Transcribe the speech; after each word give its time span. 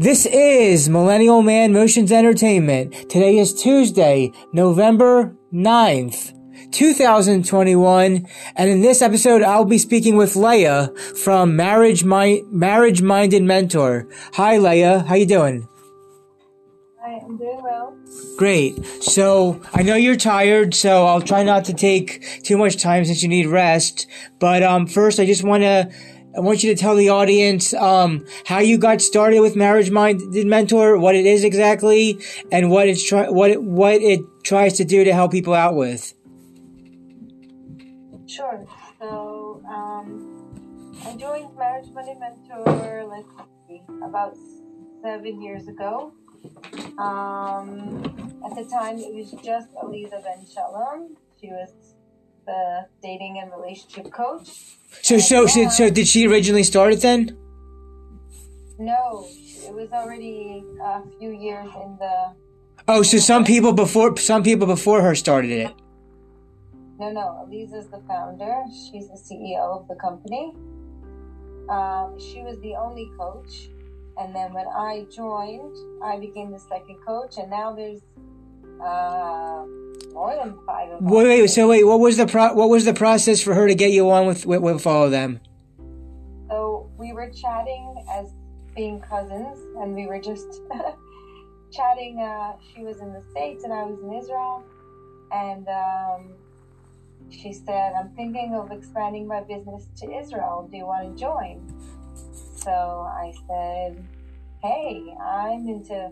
This 0.00 0.26
is 0.26 0.88
Millennial 0.88 1.42
Man 1.42 1.72
Motions 1.72 2.12
Entertainment. 2.12 3.10
Today 3.10 3.36
is 3.36 3.52
Tuesday, 3.52 4.30
November 4.52 5.34
9th, 5.52 6.32
2021. 6.70 8.24
And 8.54 8.70
in 8.70 8.80
this 8.80 9.02
episode, 9.02 9.42
I'll 9.42 9.64
be 9.64 9.76
speaking 9.76 10.16
with 10.16 10.36
Leah 10.36 10.92
from 11.16 11.56
Marriage, 11.56 12.04
Marriage 12.04 13.02
Minded 13.02 13.42
Mentor. 13.42 14.06
Hi, 14.34 14.56
Leah. 14.56 15.00
How 15.00 15.16
you 15.16 15.26
doing? 15.26 15.66
Hi, 17.00 17.18
I'm 17.20 17.36
doing 17.36 17.60
well. 17.60 17.98
Great. 18.36 18.86
So 19.02 19.60
I 19.74 19.82
know 19.82 19.96
you're 19.96 20.14
tired, 20.14 20.76
so 20.76 21.06
I'll 21.06 21.22
try 21.22 21.42
not 21.42 21.64
to 21.64 21.74
take 21.74 22.44
too 22.44 22.56
much 22.56 22.80
time 22.80 23.04
since 23.04 23.24
you 23.24 23.28
need 23.28 23.46
rest. 23.46 24.06
But 24.38 24.62
um, 24.62 24.86
first, 24.86 25.18
I 25.18 25.26
just 25.26 25.42
want 25.42 25.64
to 25.64 25.90
I 26.38 26.40
want 26.40 26.62
you 26.62 26.72
to 26.72 26.80
tell 26.80 26.94
the 26.94 27.08
audience 27.08 27.74
um, 27.74 28.24
how 28.46 28.60
you 28.60 28.78
got 28.78 29.00
started 29.00 29.40
with 29.40 29.56
Marriage 29.56 29.90
Minded 29.90 30.46
Mentor, 30.46 30.96
what 30.96 31.16
it 31.16 31.26
is 31.26 31.42
exactly, 31.42 32.24
and 32.52 32.70
what 32.70 32.86
it's 32.86 33.02
try- 33.02 33.28
what 33.28 33.50
it, 33.50 33.60
what 33.60 33.94
it 33.94 34.20
tries 34.44 34.74
to 34.74 34.84
do 34.84 35.02
to 35.02 35.12
help 35.12 35.32
people 35.32 35.52
out 35.52 35.74
with. 35.74 36.14
Sure. 38.28 38.64
So, 39.00 39.60
um, 39.68 40.94
I 41.04 41.16
joined 41.16 41.56
Marriage 41.56 41.90
Minded 41.92 42.18
Mentor, 42.20 43.04
let's 43.10 43.28
see, 43.66 43.80
about 44.04 44.36
seven 45.02 45.42
years 45.42 45.66
ago. 45.66 46.12
Um, 46.98 48.04
at 48.46 48.54
the 48.54 48.64
time, 48.70 48.96
it 49.00 49.12
was 49.12 49.32
just 49.42 49.74
Aliza 49.74 50.22
Ben 50.22 50.46
Shalom. 50.46 51.16
She 51.40 51.48
was 51.48 51.96
the 52.48 52.86
dating 53.02 53.38
and 53.40 53.52
relationship 53.52 54.10
coach. 54.10 54.48
So, 55.02 55.18
so, 55.18 55.46
so, 55.46 55.68
so, 55.68 55.90
did 55.90 56.08
she 56.08 56.26
originally 56.26 56.64
start 56.64 56.94
it 56.94 57.02
then? 57.02 57.36
No, 58.78 59.26
it 59.66 59.74
was 59.74 59.90
already 59.92 60.64
a 60.82 61.02
few 61.18 61.30
years 61.30 61.68
in 61.84 61.96
the. 61.98 62.34
Oh, 62.88 63.02
so 63.02 63.18
some 63.18 63.44
people 63.44 63.72
before 63.72 64.16
some 64.16 64.42
people 64.42 64.66
before 64.66 65.02
her 65.02 65.14
started 65.14 65.50
it. 65.50 65.72
No, 66.98 67.10
no. 67.12 67.26
Aliza's 67.44 67.88
the 67.88 68.00
founder. 68.08 68.64
She's 68.72 69.08
the 69.08 69.20
CEO 69.26 69.80
of 69.80 69.86
the 69.88 69.94
company. 69.96 70.54
Um, 71.68 72.18
she 72.18 72.40
was 72.40 72.58
the 72.62 72.74
only 72.76 73.10
coach, 73.18 73.68
and 74.16 74.34
then 74.34 74.54
when 74.54 74.66
I 74.68 75.04
joined, 75.14 75.76
I 76.02 76.18
became 76.18 76.50
the 76.50 76.58
second 76.58 76.96
coach, 77.06 77.36
and 77.36 77.50
now 77.50 77.74
there's 77.74 78.00
uh, 78.80 79.66
more 80.18 80.34
than 80.34 80.58
five 80.66 80.90
of 80.90 80.96
us. 80.96 81.00
Wait, 81.00 81.24
wait, 81.24 81.46
so 81.46 81.68
wait, 81.68 81.84
what 81.84 82.00
was 82.00 82.16
the 82.16 82.26
pro- 82.26 82.52
what 82.52 82.68
was 82.68 82.84
the 82.84 82.92
process 82.92 83.40
for 83.40 83.54
her 83.54 83.68
to 83.68 83.74
get 83.74 83.92
you 83.92 84.10
on 84.10 84.26
with 84.26 84.44
with, 84.44 84.60
with 84.60 84.86
all 84.86 85.04
of 85.04 85.12
them? 85.12 85.40
So 86.48 86.90
we 86.98 87.12
were 87.12 87.30
chatting 87.30 88.04
as 88.10 88.32
being 88.74 89.00
cousins, 89.00 89.58
and 89.80 89.94
we 89.94 90.06
were 90.06 90.20
just 90.20 90.60
chatting. 91.72 92.18
Uh, 92.18 92.56
she 92.74 92.82
was 92.82 92.98
in 93.00 93.12
the 93.12 93.22
States, 93.30 93.62
and 93.62 93.72
I 93.72 93.84
was 93.84 94.00
in 94.02 94.12
Israel. 94.12 94.64
And 95.30 95.68
um, 95.68 96.34
she 97.30 97.52
said, 97.52 97.92
I'm 97.92 98.10
thinking 98.16 98.54
of 98.54 98.72
expanding 98.72 99.26
my 99.26 99.42
business 99.42 99.86
to 99.98 100.10
Israel. 100.10 100.66
Do 100.70 100.76
you 100.76 100.86
want 100.86 101.16
to 101.16 101.20
join? 101.20 101.62
So 102.56 102.70
I 102.70 103.32
said, 103.46 104.04
Hey, 104.62 105.14
I'm 105.22 105.68
into, 105.68 106.10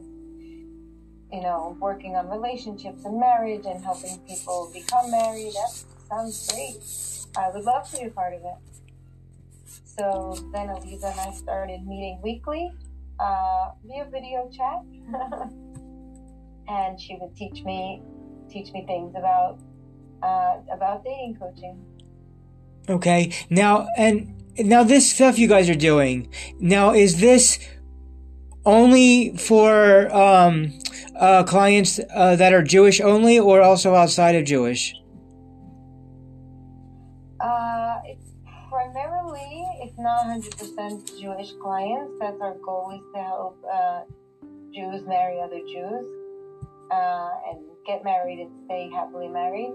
you 1.37 1.43
know, 1.43 1.77
working 1.79 2.17
on 2.17 2.31
relationships 2.31 3.05
and 3.05 3.21
marriage 3.21 3.67
and 3.67 3.85
helping 3.85 4.19
people 4.21 4.71
become 4.73 5.11
married. 5.11 5.53
That 5.53 5.85
sounds 6.09 6.51
great. 6.51 6.79
I 7.37 7.51
would 7.51 7.63
love 7.63 7.91
to 7.91 7.99
be 7.99 8.07
a 8.07 8.11
part 8.11 8.33
of 8.33 8.41
it. 8.41 8.57
So 9.85 10.35
then 10.55 10.69
Aliza 10.69 11.13
and 11.13 11.21
I 11.21 11.31
started 11.33 11.87
meeting 11.87 12.21
weekly 12.23 12.73
uh, 13.21 13.73
via 13.85 14.07
video 14.11 14.51
chat, 14.51 14.81
and 16.69 16.99
she 16.99 17.19
would 17.21 17.37
teach 17.37 17.63
me 17.65 18.01
teach 18.49 18.73
me 18.73 18.87
things 18.87 19.15
about 19.15 19.59
uh, 20.23 20.57
about 20.73 21.05
dating 21.05 21.37
coaching. 21.39 21.85
Okay, 22.89 23.35
now 23.51 23.89
and 23.99 24.43
now 24.59 24.83
this 24.85 25.13
stuff 25.13 25.39
you 25.39 25.49
guys 25.49 25.69
are 25.69 25.75
doing 25.75 26.33
now 26.59 26.95
is 26.95 27.21
this 27.21 27.59
only 28.65 29.37
for 29.37 30.13
um, 30.15 30.73
uh, 31.19 31.45
clients 31.45 32.01
uh, 32.15 32.37
that 32.37 32.53
are 32.53 32.63
Jewish 32.63 33.01
only, 33.01 33.39
or 33.39 33.63
also 33.63 33.95
outside 33.95 34.35
of 34.35 34.45
Jewish? 34.45 34.95
Uh, 37.41 37.99
it's 38.05 38.33
primarily, 38.71 39.65
not 39.99 40.27
100% 40.27 41.21
Jewish 41.21 41.53
clients. 41.63 42.13
That's 42.21 42.41
our 42.41 42.55
goal 42.65 42.93
is 42.95 43.01
to 43.15 43.23
help 43.23 43.59
uh, 43.71 44.03
Jews 44.75 45.07
marry 45.07 45.41
other 45.41 45.61
Jews 45.61 46.07
uh, 46.91 47.31
and 47.51 47.65
get 47.87 48.05
married 48.05 48.39
and 48.39 48.51
stay 48.67 48.91
happily 48.91 49.29
married. 49.29 49.73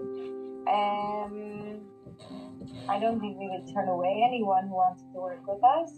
Um, 0.68 1.80
I 2.88 2.98
don't 3.00 3.20
think 3.20 3.38
we 3.38 3.48
would 3.48 3.72
turn 3.74 3.88
away 3.88 4.24
anyone 4.26 4.68
who 4.68 4.74
wants 4.74 5.02
to 5.12 5.20
work 5.20 5.46
with 5.46 5.62
us, 5.64 5.90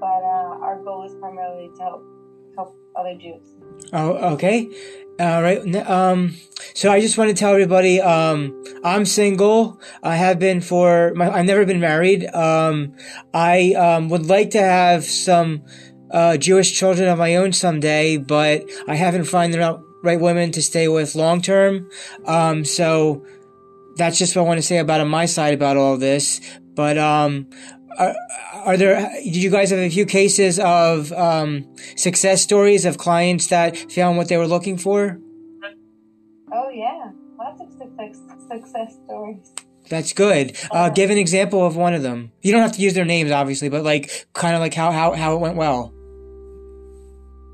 but 0.00 0.24
our 0.24 0.80
goal 0.82 1.04
is 1.04 1.14
primarily 1.20 1.70
to 1.76 1.82
help 1.82 2.13
help 2.56 2.76
other 2.96 3.14
Jews. 3.14 3.42
Oh, 3.92 4.32
okay. 4.34 4.68
All 5.20 5.42
right. 5.42 5.60
Um, 5.88 6.34
so 6.74 6.90
I 6.90 7.00
just 7.00 7.16
want 7.16 7.30
to 7.30 7.36
tell 7.36 7.52
everybody, 7.52 8.00
um, 8.00 8.64
I'm 8.82 9.04
single. 9.04 9.80
I 10.02 10.16
have 10.16 10.40
been 10.40 10.60
for 10.60 11.12
my, 11.14 11.30
I've 11.30 11.44
never 11.44 11.64
been 11.64 11.80
married. 11.80 12.26
Um, 12.34 12.94
I, 13.32 13.74
um, 13.74 14.08
would 14.08 14.26
like 14.26 14.50
to 14.50 14.60
have 14.60 15.04
some, 15.04 15.62
uh, 16.10 16.36
Jewish 16.36 16.72
children 16.72 17.08
of 17.08 17.18
my 17.18 17.36
own 17.36 17.52
someday, 17.52 18.16
but 18.16 18.64
I 18.88 18.96
haven't 18.96 19.24
found 19.24 19.54
the 19.54 19.58
right- 20.02 20.20
women 20.20 20.50
to 20.52 20.62
stay 20.62 20.88
with 20.88 21.14
long 21.14 21.40
term. 21.40 21.88
Um, 22.26 22.64
so 22.64 23.24
that's 23.96 24.18
just 24.18 24.34
what 24.34 24.42
I 24.42 24.46
want 24.46 24.58
to 24.58 24.66
say 24.66 24.78
about 24.78 25.00
on 25.00 25.08
my 25.08 25.26
side 25.26 25.54
about 25.54 25.76
all 25.76 25.96
this. 25.96 26.40
But, 26.74 26.98
um, 26.98 27.46
are, 27.98 28.14
are 28.54 28.76
there, 28.76 29.10
did 29.22 29.36
you 29.36 29.50
guys 29.50 29.70
have 29.70 29.78
a 29.78 29.90
few 29.90 30.06
cases 30.06 30.58
of, 30.58 31.12
um, 31.12 31.66
success 31.96 32.42
stories 32.42 32.84
of 32.84 32.98
clients 32.98 33.48
that 33.48 33.76
found 33.92 34.16
what 34.16 34.28
they 34.28 34.36
were 34.36 34.46
looking 34.46 34.78
for? 34.78 35.18
Oh 36.52 36.70
yeah, 36.70 37.10
lots 37.38 37.60
of 37.60 37.70
success 37.72 38.20
success 38.48 38.96
stories. 39.04 39.52
That's 39.90 40.12
good. 40.12 40.56
Uh, 40.70 40.88
give 40.88 41.10
an 41.10 41.18
example 41.18 41.66
of 41.66 41.76
one 41.76 41.94
of 41.94 42.02
them. 42.02 42.32
You 42.42 42.52
don't 42.52 42.62
have 42.62 42.72
to 42.72 42.80
use 42.80 42.94
their 42.94 43.04
names, 43.04 43.30
obviously, 43.30 43.68
but 43.68 43.82
like 43.82 44.28
kind 44.32 44.54
of 44.54 44.60
like 44.60 44.72
how, 44.72 44.90
how, 44.92 45.12
how 45.12 45.34
it 45.34 45.40
went 45.40 45.56
well. 45.56 45.92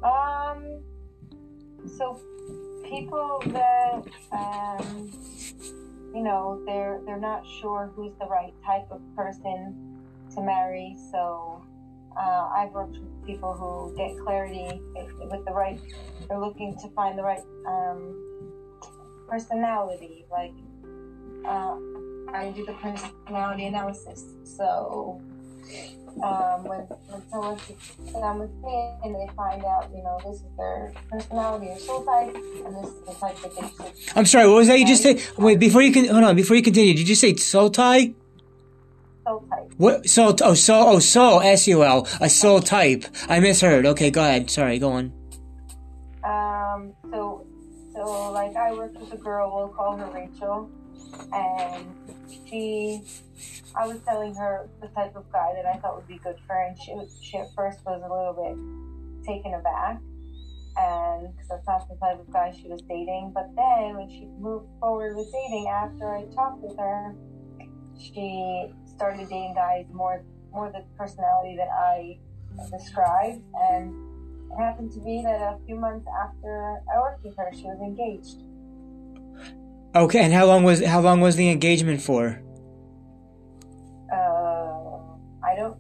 Um, 0.05 0.83
so 1.99 2.21
people 2.85 3.43
that 3.47 4.03
um, 4.33 5.11
you 6.15 6.23
know, 6.23 6.63
they're 6.67 7.01
they're 7.07 7.21
not 7.21 7.45
sure 7.61 7.93
who's 7.95 8.13
the 8.21 8.27
right 8.27 8.53
type 8.65 8.87
of 8.91 9.01
person 9.17 10.00
to 10.35 10.43
marry. 10.43 10.97
So 11.11 11.63
uh, 12.17 12.49
I've 12.55 12.73
worked 12.73 12.99
with 12.99 13.27
people 13.27 13.55
who 13.55 13.97
get 13.97 14.19
clarity 14.25 14.81
with 15.19 15.45
the 15.45 15.53
right. 15.53 15.79
They're 16.29 16.39
looking 16.39 16.77
to 16.83 16.89
find 16.89 17.19
the 17.19 17.23
right 17.23 17.43
um, 17.67 18.17
personality. 19.29 20.25
Like 20.31 20.53
uh, 21.45 21.77
I 22.33 22.53
do 22.55 22.65
the 22.67 22.75
personality 22.75 23.67
analysis. 23.67 24.25
So 24.45 25.21
um, 26.23 26.65
when, 26.65 26.81
when 26.81 27.23
someone 27.31 27.59
sits 27.61 28.13
down 28.13 28.41
with 28.41 28.51
me 28.63 28.91
and 29.05 29.15
they 29.15 29.33
find 29.35 29.65
out, 29.65 29.89
you 29.95 30.03
know, 30.03 30.19
this 30.25 30.37
is 30.37 30.57
their 30.57 30.93
personality 31.11 31.69
or 31.69 31.79
soul 31.79 32.05
type, 32.05 32.35
and 32.35 32.77
this 32.77 32.91
is 32.91 33.01
the 33.07 33.15
type 33.15 33.37
that 33.43 33.55
they 33.55 33.69
should. 33.69 34.17
I'm 34.17 34.27
sorry, 34.27 34.49
what 34.49 34.57
was 34.57 34.67
that 34.69 34.79
you 34.79 34.87
just 34.87 35.03
said? 35.03 35.23
Wait, 35.39 35.59
before 35.59 35.83
you 35.83 35.93
can, 35.93 36.09
hold 36.09 36.25
on, 36.25 36.37
before 36.37 36.57
you 36.57 36.63
continue, 36.63 36.95
did 36.95 37.09
you 37.09 37.15
say 37.15 37.37
soul 37.37 37.71
tie? 37.71 38.15
Soul 39.31 39.47
type. 39.49 39.75
What, 39.77 40.09
soul, 40.09 40.35
oh, 40.43 40.55
soul, 40.55 40.89
oh, 40.89 40.99
soul, 40.99 41.41
S-U-L, 41.41 42.09
a 42.21 42.29
soul 42.29 42.61
type. 42.61 43.05
I 43.29 43.39
misheard. 43.39 43.87
Okay, 43.87 44.11
go 44.11 44.23
ahead. 44.23 44.51
Sorry, 44.51 44.79
go 44.81 44.91
on. 44.91 45.13
Um, 46.25 46.93
so, 47.13 47.47
so 47.95 48.33
like 48.33 48.57
I 48.57 48.73
worked 48.73 48.99
with 48.99 49.13
a 49.13 49.17
girl, 49.17 49.53
we'll 49.55 49.69
call 49.69 49.97
her 49.97 50.07
Rachel, 50.07 50.69
and 51.33 51.87
she, 52.49 53.03
I 53.77 53.87
was 53.87 54.01
telling 54.03 54.35
her 54.35 54.69
the 54.83 54.89
type 54.89 55.15
of 55.15 55.31
guy 55.31 55.53
that 55.55 55.65
I 55.65 55.79
thought 55.79 55.95
would 55.97 56.09
be 56.09 56.19
good 56.19 56.37
for 56.47 56.55
her, 56.55 56.67
and 56.67 56.77
she, 56.83 56.97
she 57.23 57.39
at 57.39 57.47
first 57.55 57.85
was 57.87 58.03
a 58.05 58.11
little 58.11 58.35
bit 58.35 59.27
taken 59.27 59.55
aback, 59.55 60.01
and 60.77 61.33
because 61.33 61.49
that's 61.49 61.67
not 61.69 61.89
the 61.89 61.95
type 61.97 62.19
of 62.19 62.33
guy 62.33 62.53
she 62.61 62.67
was 62.67 62.83
dating. 62.83 63.31
But 63.33 63.47
then 63.55 63.97
when 63.97 64.09
she 64.09 64.27
moved 64.41 64.67
forward 64.81 65.15
with 65.15 65.31
dating, 65.33 65.69
after 65.69 66.17
I 66.17 66.25
talked 66.35 66.63
with 66.63 66.77
her, 66.79 67.15
she 67.97 68.73
started 69.01 69.31
dating 69.31 69.55
guys 69.55 69.87
more, 69.95 70.23
more 70.53 70.71
the 70.71 70.85
personality 70.99 71.57
that 71.57 71.71
I 71.71 72.19
described, 72.71 73.43
and 73.55 73.95
it 74.53 74.57
happened 74.59 74.93
to 74.93 75.01
be 75.01 75.23
that 75.23 75.41
a 75.41 75.59
few 75.65 75.75
months 75.77 76.07
after 76.23 76.83
I 76.95 77.01
worked 77.01 77.25
with 77.25 77.35
her, 77.39 77.49
she 77.55 77.63
was 77.63 77.81
engaged. 77.81 78.43
Okay, 79.97 80.23
and 80.23 80.35
how 80.35 80.45
long 80.45 80.65
was, 80.65 80.85
how 80.85 81.01
long 81.01 81.23
was 81.23 81.37
the 81.37 81.49
engagement 81.49 82.03
for? 82.03 82.43
Uh, 84.13 84.99
I 85.43 85.57
don't 85.57 85.79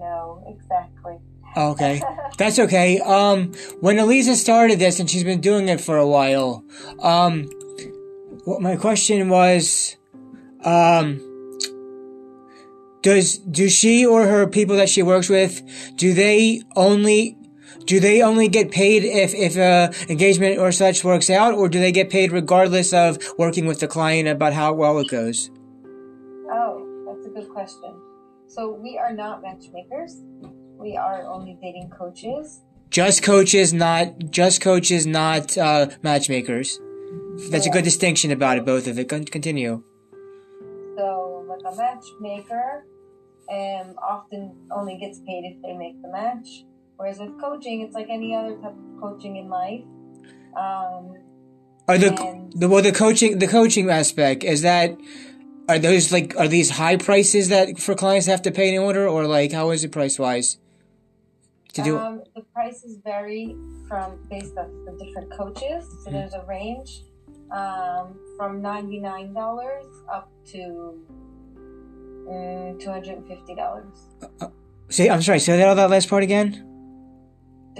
know 0.00 0.42
exactly. 0.48 1.14
Okay, 1.56 2.02
that's 2.38 2.58
okay. 2.58 2.98
Um, 2.98 3.52
when 3.78 3.98
Aliza 3.98 4.34
started 4.34 4.80
this, 4.80 4.98
and 4.98 5.08
she's 5.08 5.22
been 5.22 5.40
doing 5.40 5.68
it 5.68 5.80
for 5.80 5.96
a 5.96 6.08
while, 6.08 6.64
um, 7.02 7.44
what 8.46 8.60
my 8.60 8.74
question 8.74 9.28
was, 9.28 9.96
um, 10.64 11.20
does 13.14 13.38
do 13.38 13.68
she 13.68 14.06
or 14.06 14.26
her 14.26 14.46
people 14.46 14.76
that 14.76 14.88
she 14.88 15.02
works 15.02 15.28
with 15.28 15.62
do 15.96 16.14
they 16.14 16.62
only 16.76 17.38
do 17.88 18.00
they 18.00 18.20
only 18.22 18.48
get 18.48 18.70
paid 18.70 19.02
if 19.02 19.34
if 19.34 19.56
a 19.56 19.90
engagement 20.12 20.58
or 20.58 20.70
such 20.70 21.02
works 21.02 21.30
out, 21.30 21.54
or 21.54 21.70
do 21.70 21.80
they 21.80 21.90
get 21.90 22.10
paid 22.10 22.30
regardless 22.32 22.92
of 22.92 23.16
working 23.38 23.64
with 23.66 23.80
the 23.80 23.88
client 23.88 24.28
about 24.28 24.52
how 24.52 24.74
well 24.74 24.98
it 24.98 25.08
goes? 25.08 25.50
Oh, 26.50 26.84
that's 27.06 27.26
a 27.26 27.30
good 27.30 27.48
question. 27.48 27.98
So 28.46 28.72
we 28.72 28.98
are 28.98 29.12
not 29.12 29.42
matchmakers. 29.42 30.22
We 30.76 30.96
are 30.98 31.22
only 31.22 31.56
dating 31.62 31.90
coaches. 31.90 32.60
Just 32.90 33.22
coaches, 33.22 33.72
not 33.72 34.18
just 34.30 34.60
coaches, 34.60 35.06
not 35.06 35.56
uh, 35.56 35.88
matchmakers. 36.02 36.78
That's 37.50 37.66
a 37.66 37.70
good 37.70 37.84
distinction 37.84 38.30
about 38.30 38.58
it. 38.58 38.66
Both 38.66 38.86
of 38.86 38.98
it. 38.98 39.08
Continue. 39.08 39.82
So, 40.96 41.44
like 41.48 41.72
a 41.72 41.76
matchmaker, 41.76 42.84
um, 43.50 43.94
often 44.02 44.54
only 44.70 44.98
gets 44.98 45.18
paid 45.20 45.44
if 45.44 45.62
they 45.62 45.74
make 45.76 46.00
the 46.02 46.08
match. 46.08 46.64
Whereas 46.96 47.18
with 47.18 47.40
coaching, 47.40 47.80
it's 47.82 47.94
like 47.94 48.08
any 48.10 48.34
other 48.34 48.56
type 48.56 48.72
of 48.74 49.00
coaching 49.00 49.36
in 49.36 49.48
life. 49.48 49.84
Um, 50.56 51.14
Are 51.86 51.96
the 51.98 52.10
the 52.54 52.68
well 52.68 52.82
the 52.82 52.92
coaching 52.92 53.38
the 53.38 53.46
coaching 53.46 53.88
aspect 53.88 54.44
is 54.44 54.62
that 54.62 54.98
are 55.68 55.78
those 55.78 56.10
like 56.12 56.34
are 56.36 56.48
these 56.48 56.70
high 56.70 56.96
prices 56.96 57.48
that 57.48 57.78
for 57.78 57.94
clients 57.94 58.26
have 58.26 58.42
to 58.42 58.50
pay 58.50 58.74
in 58.74 58.80
order 58.80 59.06
or 59.06 59.26
like 59.26 59.52
how 59.52 59.70
is 59.70 59.84
it 59.84 59.92
price 59.92 60.18
wise 60.18 60.58
to 61.74 61.82
do 61.82 61.98
um, 61.98 62.22
the 62.34 62.42
prices 62.54 62.98
vary 63.04 63.54
from 63.86 64.18
based 64.28 64.56
on 64.58 64.84
the 64.84 64.92
different 65.04 65.30
coaches. 65.30 65.84
So 66.04 66.10
Mhm. 66.10 66.12
there's 66.12 66.34
a 66.34 66.44
range 66.46 67.04
um, 67.50 68.18
from 68.36 68.60
ninety 68.60 68.98
nine 68.98 69.32
dollars 69.32 69.86
up 70.12 70.28
to 70.52 70.98
Uh, 72.28 72.74
and 73.08 73.26
fifty 73.26 73.54
dollars. 73.54 74.06
Uh, 74.22 74.26
uh, 74.40 74.48
say 74.90 75.08
I'm 75.08 75.22
sorry 75.22 75.38
say 75.40 75.56
that 75.56 75.74
that 75.74 75.90
last 75.90 76.08
part 76.08 76.22
again 76.22 76.67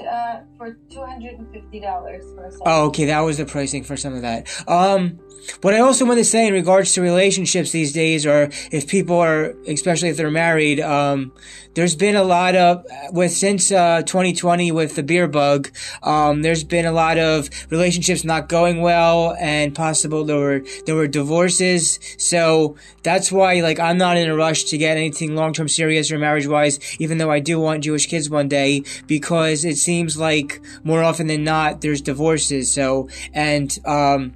Uh, 0.06 0.40
for 0.56 0.78
two 0.90 1.02
hundred 1.04 1.38
and 1.38 1.50
fifty 1.52 1.80
dollars 1.80 2.24
for 2.34 2.46
a. 2.46 2.52
Oh, 2.66 2.86
okay, 2.86 3.06
that 3.06 3.20
was 3.20 3.38
the 3.38 3.46
pricing 3.46 3.84
for 3.84 3.96
some 3.96 4.14
of 4.14 4.22
that. 4.22 4.48
Um, 4.68 5.18
what 5.62 5.74
I 5.74 5.80
also 5.80 6.04
want 6.04 6.18
to 6.18 6.24
say 6.24 6.46
in 6.46 6.52
regards 6.52 6.92
to 6.94 7.02
relationships 7.02 7.72
these 7.72 7.92
days, 7.92 8.26
or 8.26 8.50
if 8.70 8.86
people 8.86 9.18
are, 9.18 9.54
especially 9.66 10.08
if 10.08 10.16
they're 10.16 10.30
married, 10.30 10.80
um, 10.80 11.32
there's 11.74 11.94
been 11.94 12.16
a 12.16 12.24
lot 12.24 12.56
of 12.56 12.84
with 13.12 13.32
since 13.32 13.70
uh, 13.70 14.02
2020 14.02 14.72
with 14.72 14.96
the 14.96 15.02
beer 15.02 15.28
bug. 15.28 15.70
Um, 16.02 16.42
there's 16.42 16.64
been 16.64 16.86
a 16.86 16.92
lot 16.92 17.18
of 17.18 17.48
relationships 17.70 18.24
not 18.24 18.48
going 18.48 18.80
well, 18.80 19.36
and 19.38 19.74
possible 19.74 20.24
there 20.24 20.38
were 20.38 20.64
there 20.86 20.94
were 20.96 21.06
divorces. 21.06 22.00
So 22.18 22.76
that's 23.02 23.30
why, 23.30 23.60
like, 23.60 23.78
I'm 23.78 23.96
not 23.96 24.16
in 24.16 24.28
a 24.28 24.34
rush 24.34 24.64
to 24.64 24.78
get 24.78 24.96
anything 24.96 25.34
long 25.34 25.52
term 25.52 25.68
serious 25.68 26.10
or 26.10 26.18
marriage 26.18 26.46
wise, 26.46 26.80
even 26.98 27.18
though 27.18 27.30
I 27.30 27.40
do 27.40 27.60
want 27.60 27.84
Jewish 27.84 28.06
kids 28.06 28.28
one 28.28 28.48
day, 28.48 28.82
because 29.06 29.64
it 29.64 29.76
seems 29.88 30.18
like 30.18 30.60
more 30.84 31.02
often 31.02 31.28
than 31.28 31.44
not 31.44 31.80
there's 31.80 32.02
divorces. 32.02 32.70
So 32.70 33.08
and 33.32 33.70
um, 33.86 34.34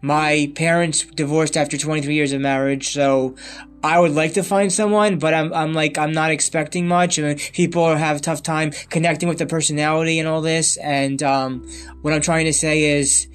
my 0.00 0.50
parents 0.54 1.04
divorced 1.04 1.54
after 1.54 1.76
23 1.76 2.14
years 2.14 2.32
of 2.32 2.40
marriage, 2.40 2.88
so 2.88 3.36
I 3.84 4.00
would 4.00 4.12
like 4.12 4.32
to 4.34 4.42
find 4.42 4.72
someone, 4.72 5.18
but 5.18 5.34
I'm 5.34 5.52
I'm 5.52 5.74
like 5.74 5.98
I'm 5.98 6.12
not 6.12 6.30
expecting 6.30 6.88
much. 6.88 7.18
I 7.18 7.22
mean, 7.22 7.38
people 7.52 7.94
have 7.94 8.16
a 8.16 8.20
tough 8.20 8.42
time 8.42 8.70
connecting 8.88 9.28
with 9.28 9.36
the 9.36 9.46
personality 9.46 10.18
and 10.18 10.26
all 10.26 10.40
this. 10.40 10.78
And 10.78 11.22
um, 11.22 11.68
what 12.00 12.14
I'm 12.14 12.22
trying 12.22 12.46
to 12.46 12.54
say 12.54 12.98
is, 12.98 13.28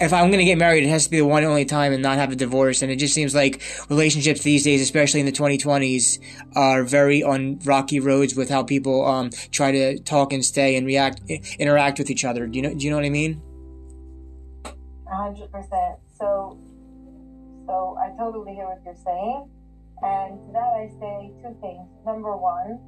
If 0.00 0.12
I'm 0.12 0.30
gonna 0.30 0.44
get 0.44 0.58
married, 0.58 0.84
it 0.84 0.88
has 0.88 1.04
to 1.04 1.10
be 1.10 1.18
the 1.18 1.26
one 1.26 1.42
and 1.42 1.50
only 1.50 1.64
time 1.64 1.92
and 1.92 2.02
not 2.02 2.18
have 2.18 2.32
a 2.32 2.36
divorce. 2.36 2.82
And 2.82 2.90
it 2.90 2.96
just 2.96 3.14
seems 3.14 3.34
like 3.34 3.62
relationships 3.88 4.42
these 4.42 4.64
days, 4.64 4.80
especially 4.80 5.20
in 5.20 5.26
the 5.26 5.32
2020s, 5.32 6.18
are 6.56 6.82
very 6.82 7.22
on 7.22 7.58
rocky 7.64 8.00
roads 8.00 8.34
with 8.34 8.48
how 8.48 8.62
people 8.62 9.04
um 9.06 9.30
try 9.50 9.70
to 9.70 9.98
talk 10.00 10.32
and 10.32 10.44
stay 10.44 10.76
and 10.76 10.86
react 10.86 11.20
interact 11.58 11.98
with 11.98 12.10
each 12.10 12.24
other. 12.24 12.46
Do 12.46 12.58
you 12.58 12.62
know 12.62 12.74
Do 12.74 12.84
you 12.84 12.90
know 12.90 12.96
what 12.96 13.04
I 13.04 13.10
mean? 13.10 13.40
Hundred 15.06 15.52
percent. 15.52 15.98
So, 16.18 16.58
so 17.66 17.98
I 18.00 18.16
totally 18.16 18.54
hear 18.54 18.64
what 18.64 18.80
you're 18.84 18.94
saying, 19.04 19.48
and 20.02 20.40
to 20.46 20.52
that 20.52 20.72
I 20.72 20.88
say 20.98 21.32
two 21.42 21.54
things. 21.60 21.86
Number 22.06 22.36
one, 22.36 22.80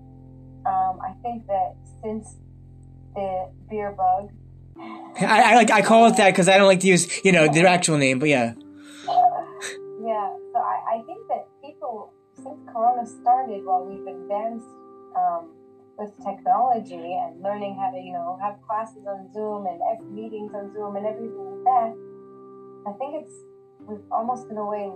um, 0.67 1.01
I 1.03 1.13
think 1.23 1.47
that 1.47 1.77
since 2.03 2.37
the 3.15 3.51
beer 3.69 3.93
bug, 3.93 4.31
I, 4.77 5.53
I 5.53 5.55
like 5.55 5.71
I 5.71 5.83
call 5.83 6.07
it 6.07 6.17
that 6.17 6.31
because 6.31 6.49
I 6.49 6.59
don't 6.59 6.67
like 6.67 6.81
to 6.81 6.87
use 6.87 7.25
you 7.25 7.33
know 7.33 7.49
their 7.49 7.67
actual 7.67 7.99
name, 7.99 8.19
but 8.19 8.29
yeah. 8.29 8.55
yeah. 10.03 10.31
So 10.53 10.59
I, 10.59 10.99
I 10.99 11.03
think 11.07 11.27
that 11.29 11.47
people 11.63 12.13
since 12.37 12.59
Corona 12.73 13.07
started, 13.07 13.65
while 13.65 13.85
we've 13.85 14.07
advanced 14.07 14.67
um, 15.17 15.51
with 15.99 16.11
technology 16.25 17.15
and 17.15 17.41
learning 17.43 17.77
how 17.77 17.91
to 17.91 17.99
you 17.99 18.13
know 18.13 18.39
have 18.43 18.61
classes 18.67 19.07
on 19.07 19.33
Zoom 19.33 19.67
and 19.67 19.81
meetings 20.15 20.53
on 20.55 20.73
Zoom 20.73 20.97
and 20.97 21.07
everything 21.07 21.39
like 21.39 21.65
that, 21.65 21.91
I 22.91 22.93
think 22.99 23.23
it's 23.23 23.35
we've 23.87 24.05
almost 24.11 24.51
in 24.51 24.57
a 24.57 24.67
way 24.67 24.91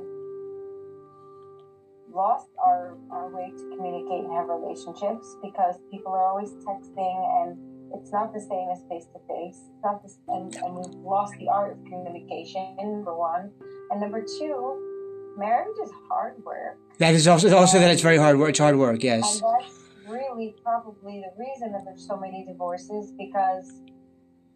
lost 2.12 2.48
our, 2.64 2.96
our 3.10 3.28
way 3.28 3.50
to 3.50 3.76
communicate 3.76 4.24
and 4.24 4.32
have 4.32 4.48
relationships 4.48 5.36
because 5.42 5.76
people 5.90 6.12
are 6.12 6.26
always 6.26 6.50
texting 6.64 7.14
and 7.42 7.77
it's 7.94 8.12
not 8.12 8.32
the 8.32 8.40
same 8.40 8.68
as 8.72 8.82
face 8.88 9.06
to 9.12 9.20
face. 9.28 9.60
It's 9.72 9.84
not 9.84 10.02
the, 10.02 10.10
and, 10.28 10.54
and 10.56 10.74
we've 10.74 10.94
lost 11.04 11.34
the 11.38 11.48
art 11.48 11.72
of 11.72 11.84
communication, 11.84 12.76
number 12.76 13.14
one. 13.16 13.50
And 13.90 14.00
number 14.00 14.22
two, 14.22 15.34
marriage 15.38 15.76
is 15.82 15.90
hard 16.08 16.34
work. 16.44 16.78
That 16.98 17.14
is 17.14 17.26
also 17.26 17.54
also 17.56 17.78
that 17.78 17.90
it's 17.90 18.02
very 18.02 18.18
hard 18.18 18.38
work. 18.38 18.50
It's 18.50 18.58
hard 18.58 18.76
work. 18.76 19.02
Yes. 19.02 19.40
And 19.40 19.42
that's 19.60 19.74
really 20.08 20.54
probably 20.62 21.22
the 21.22 21.32
reason 21.42 21.72
that 21.72 21.84
there's 21.84 22.06
so 22.06 22.16
many 22.16 22.44
divorces 22.44 23.12
because 23.16 23.82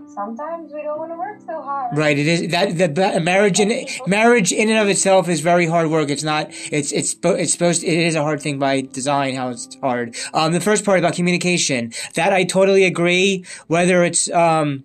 sometimes 0.09 0.73
we 0.73 0.83
don't 0.83 0.99
want 0.99 1.13
to 1.13 1.17
work 1.17 1.41
so 1.41 1.61
hard. 1.63 1.97
Right. 1.97 2.19
It 2.19 2.27
is 2.27 2.51
that 2.51 2.77
the 2.77 2.89
the 2.89 3.21
marriage 3.21 3.61
in 3.61 3.87
marriage 4.07 4.53
in 4.53 4.69
and 4.69 4.79
of 4.79 4.89
itself 4.89 5.29
is 5.29 5.41
very 5.41 5.67
hard 5.67 5.91
work. 5.91 6.11
It's 6.11 6.23
not. 6.23 6.49
It's 6.71 6.93
it's 6.93 7.17
it's 7.23 7.53
supposed. 7.53 7.85
It 7.85 7.99
is 7.99 8.15
a 8.15 8.23
hard 8.23 8.41
thing 8.41 8.59
by 8.59 8.83
design. 8.83 9.35
How 9.35 9.51
it's 9.51 9.77
hard. 9.81 10.17
Um, 10.35 10.53
the 10.53 10.61
first 10.61 10.85
part 10.85 10.99
about 10.99 11.15
communication. 11.15 11.93
That 12.15 12.33
I 12.33 12.45
totally 12.45 12.85
agree. 12.85 13.45
Whether 13.67 14.05
it's 14.05 14.31
um. 14.31 14.85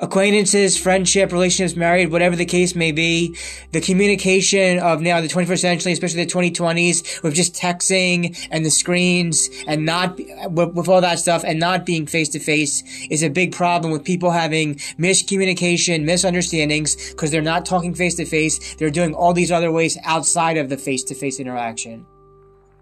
Acquaintances, 0.00 0.78
friendship, 0.78 1.32
relationships, 1.32 1.76
married, 1.76 2.12
whatever 2.12 2.36
the 2.36 2.44
case 2.44 2.76
may 2.76 2.92
be, 2.92 3.36
the 3.72 3.80
communication 3.80 4.78
of 4.78 5.00
now 5.00 5.20
the 5.20 5.26
21st 5.26 5.58
century, 5.58 5.92
especially 5.92 6.24
the 6.24 6.30
2020s, 6.30 7.20
with 7.24 7.34
just 7.34 7.54
texting 7.54 8.38
and 8.52 8.64
the 8.64 8.70
screens 8.70 9.50
and 9.66 9.84
not, 9.84 10.16
with, 10.50 10.74
with 10.74 10.88
all 10.88 11.00
that 11.00 11.18
stuff 11.18 11.42
and 11.44 11.58
not 11.58 11.84
being 11.84 12.06
face 12.06 12.28
to 12.28 12.38
face 12.38 12.84
is 13.10 13.24
a 13.24 13.28
big 13.28 13.52
problem 13.52 13.92
with 13.92 14.04
people 14.04 14.30
having 14.30 14.76
miscommunication, 14.98 16.04
misunderstandings, 16.04 17.10
because 17.10 17.32
they're 17.32 17.42
not 17.42 17.66
talking 17.66 17.92
face 17.92 18.14
to 18.14 18.24
face. 18.24 18.76
They're 18.76 18.90
doing 18.90 19.14
all 19.14 19.32
these 19.32 19.50
other 19.50 19.72
ways 19.72 19.98
outside 20.04 20.58
of 20.58 20.68
the 20.68 20.76
face 20.76 21.02
to 21.04 21.14
face 21.16 21.40
interaction. 21.40 22.06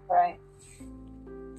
Right. 0.07 0.37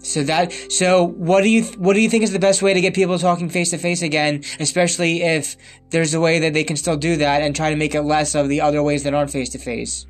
So 0.09 0.23
that, 0.25 0.53
so 0.71 1.05
what 1.05 1.43
do 1.43 1.51
you, 1.51 1.65
what 1.77 1.93
do 1.93 2.01
you 2.01 2.09
think 2.09 2.25
is 2.25 2.33
the 2.33 2.39
best 2.39 2.63
way 2.63 2.73
to 2.73 2.81
get 2.81 2.95
people 2.95 3.19
talking 3.19 3.51
face 3.51 3.71
to 3.71 3.79
face 3.79 4.01
again, 4.01 4.43
especially 4.59 5.23
if 5.23 5.57
there's 5.91 6.15
a 6.15 6.21
way 6.21 6.39
that 6.39 6.55
they 6.55 6.65
can 6.65 6.77
still 6.77 6.97
do 6.97 7.17
that 7.19 7.43
and 7.43 7.55
try 7.55 7.69
to 7.71 7.77
make 7.77 7.95
it 7.95 8.03
less 8.03 8.35
of 8.35 8.49
the 8.49 8.61
other 8.63 8.83
ways 8.83 9.03
that 9.03 9.13
aren't 9.13 9.31
face 9.31 9.51
to 9.51 9.59
face? 9.59 10.07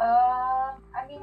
I 0.00 1.06
mean, 1.06 1.20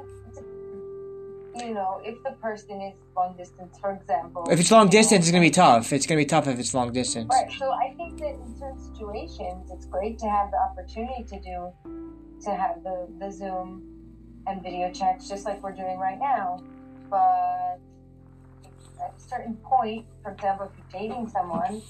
you 1.55 1.74
know, 1.74 2.01
if 2.03 2.21
the 2.24 2.31
person 2.33 2.81
is 2.81 2.93
long 3.15 3.35
distance, 3.35 3.77
for 3.79 3.91
example. 3.93 4.47
If 4.51 4.59
it's 4.59 4.71
long 4.71 4.89
distance, 4.89 5.25
it's 5.25 5.31
gonna 5.31 5.41
be 5.41 5.50
tough. 5.50 5.91
It's 5.91 6.05
gonna 6.05 6.21
be 6.21 6.25
tough 6.25 6.47
if 6.47 6.59
it's 6.59 6.74
long 6.74 6.91
distance. 6.91 7.29
Right. 7.31 7.51
So 7.57 7.71
I 7.71 7.93
think 7.97 8.19
that 8.19 8.35
in 8.35 8.55
certain 8.59 8.79
situations, 8.93 9.71
it's 9.71 9.85
great 9.85 10.19
to 10.19 10.29
have 10.29 10.51
the 10.51 10.57
opportunity 10.57 11.24
to 11.24 11.39
do, 11.41 11.74
to 12.43 12.55
have 12.55 12.83
the, 12.83 13.07
the 13.19 13.31
Zoom 13.31 13.95
and 14.48 14.62
video 14.64 14.92
chats, 14.92 15.28
just 15.30 15.46
like 15.46 15.62
we're 15.64 15.72
doing 15.72 15.98
right 16.00 16.20
now. 16.20 16.62
But 17.10 17.80
at 19.02 19.14
a 19.18 19.22
certain 19.30 19.56
point, 19.58 20.06
for 20.24 20.32
example, 20.32 20.72
if 20.72 20.78
you're 20.78 21.02
dating 21.02 21.30
someone, 21.30 21.82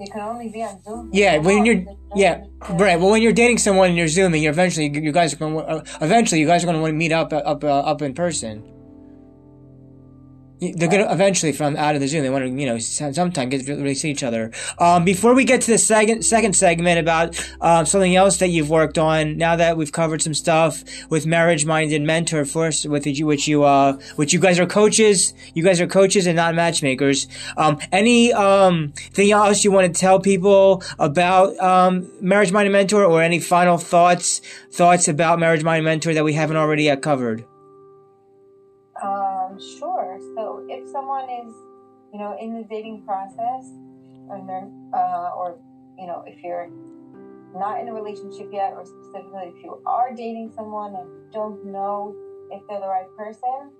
you 0.00 0.06
can 0.10 0.20
only 0.20 0.48
be 0.48 0.62
on 0.62 0.82
Zoom. 0.82 1.10
Yeah, 1.12 1.38
when 1.38 1.64
you're- 1.64 1.84
no 1.84 1.96
yeah, 2.14 2.44
Right. 2.70 2.98
Well, 2.98 3.10
when 3.10 3.22
you're 3.22 3.32
dating 3.32 3.58
someone 3.58 3.88
and 3.88 3.96
you're 3.98 4.08
zooming, 4.08 4.42
you're 4.42 4.52
eventually 4.52 4.88
you 4.88 5.12
guys 5.12 5.32
are 5.32 5.36
going. 5.36 5.54
to 5.56 5.84
Eventually, 6.00 6.40
you 6.40 6.46
guys 6.46 6.62
are 6.62 6.66
going 6.66 6.76
to 6.76 6.80
want 6.82 6.92
to 6.92 6.96
meet 6.96 7.12
up 7.12 7.32
up 7.32 7.64
uh, 7.64 7.68
up 7.68 8.02
in 8.02 8.14
person. 8.14 8.62
They're 10.70 10.88
gonna 10.88 11.12
eventually 11.12 11.50
from 11.50 11.76
out 11.76 11.96
of 11.96 12.00
the 12.00 12.06
Zoom. 12.06 12.22
They 12.22 12.30
want 12.30 12.44
to, 12.44 12.50
you 12.50 12.66
know, 12.66 12.78
sometime 12.78 13.48
get 13.48 13.66
to 13.66 13.74
really 13.74 13.96
see 13.96 14.12
each 14.12 14.22
other. 14.22 14.52
Um, 14.78 15.04
before 15.04 15.34
we 15.34 15.44
get 15.44 15.60
to 15.62 15.72
the 15.72 15.78
second 15.78 16.22
second 16.24 16.54
segment 16.54 17.00
about 17.00 17.36
um, 17.60 17.84
something 17.84 18.14
else 18.14 18.36
that 18.36 18.48
you've 18.48 18.70
worked 18.70 18.96
on, 18.96 19.36
now 19.36 19.56
that 19.56 19.76
we've 19.76 19.90
covered 19.90 20.22
some 20.22 20.34
stuff 20.34 20.84
with 21.10 21.26
marriage 21.26 21.66
minded 21.66 22.02
mentor 22.02 22.44
first, 22.44 22.86
with 22.86 23.06
you, 23.08 23.26
which 23.26 23.48
you, 23.48 23.64
uh, 23.64 23.98
which 24.14 24.32
you 24.32 24.38
guys 24.38 24.60
are 24.60 24.66
coaches. 24.66 25.34
You 25.54 25.64
guys 25.64 25.80
are 25.80 25.88
coaches 25.88 26.28
and 26.28 26.36
not 26.36 26.54
matchmakers. 26.54 27.26
Um, 27.56 27.80
any 27.90 28.32
um 28.32 28.92
thing 29.14 29.32
else 29.32 29.64
you 29.64 29.72
want 29.72 29.92
to 29.92 30.00
tell 30.00 30.20
people 30.20 30.84
about 31.00 31.58
um, 31.58 32.08
marriage 32.20 32.52
minded 32.52 32.70
mentor, 32.70 33.04
or 33.04 33.20
any 33.20 33.40
final 33.40 33.78
thoughts 33.78 34.40
thoughts 34.70 35.08
about 35.08 35.40
marriage 35.40 35.64
minded 35.64 35.84
mentor 35.84 36.14
that 36.14 36.22
we 36.22 36.34
haven't 36.34 36.56
already 36.56 36.84
yet 36.84 37.02
covered? 37.02 37.44
Um, 39.02 39.58
sure. 39.78 39.91
Someone 40.92 41.24
is, 41.24 41.52
you 42.12 42.18
know, 42.18 42.36
in 42.38 42.54
the 42.54 42.64
dating 42.68 43.02
process, 43.04 43.64
and 44.30 44.48
they're, 44.48 44.68
uh, 44.92 45.30
or 45.36 45.58
you 45.98 46.06
know, 46.06 46.22
if 46.26 46.42
you're 46.42 46.68
not 47.54 47.80
in 47.80 47.88
a 47.88 47.94
relationship 47.94 48.50
yet, 48.52 48.72
or 48.74 48.84
specifically 48.84 49.52
if 49.56 49.64
you 49.64 49.80
are 49.86 50.14
dating 50.14 50.52
someone 50.54 50.94
and 50.94 51.32
don't 51.32 51.64
know 51.64 52.14
if 52.50 52.62
they're 52.68 52.80
the 52.80 52.88
right 52.88 53.08
person, 53.16 53.72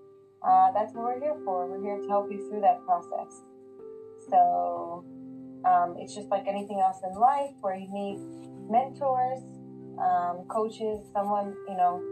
uh, 0.43 0.73
that's 0.73 0.95
what 0.95 1.05
we're 1.05 1.21
here 1.21 1.37
for. 1.45 1.69
We're 1.69 1.83
here 1.83 2.01
to 2.01 2.09
help 2.09 2.31
you 2.31 2.49
through 2.49 2.63
that 2.63 2.85
process. 2.85 3.43
So 4.31 5.05
um, 5.65 5.97
it's 5.99 6.15
just 6.15 6.29
like 6.29 6.47
anything 6.47 6.81
else 6.81 6.99
in 7.05 7.19
life 7.19 7.53
where 7.61 7.75
you 7.75 7.89
need 7.93 8.19
mentors, 8.71 9.43
um, 10.01 10.45
coaches, 10.49 11.05
someone, 11.13 11.55
you 11.69 11.77
know, 11.77 12.03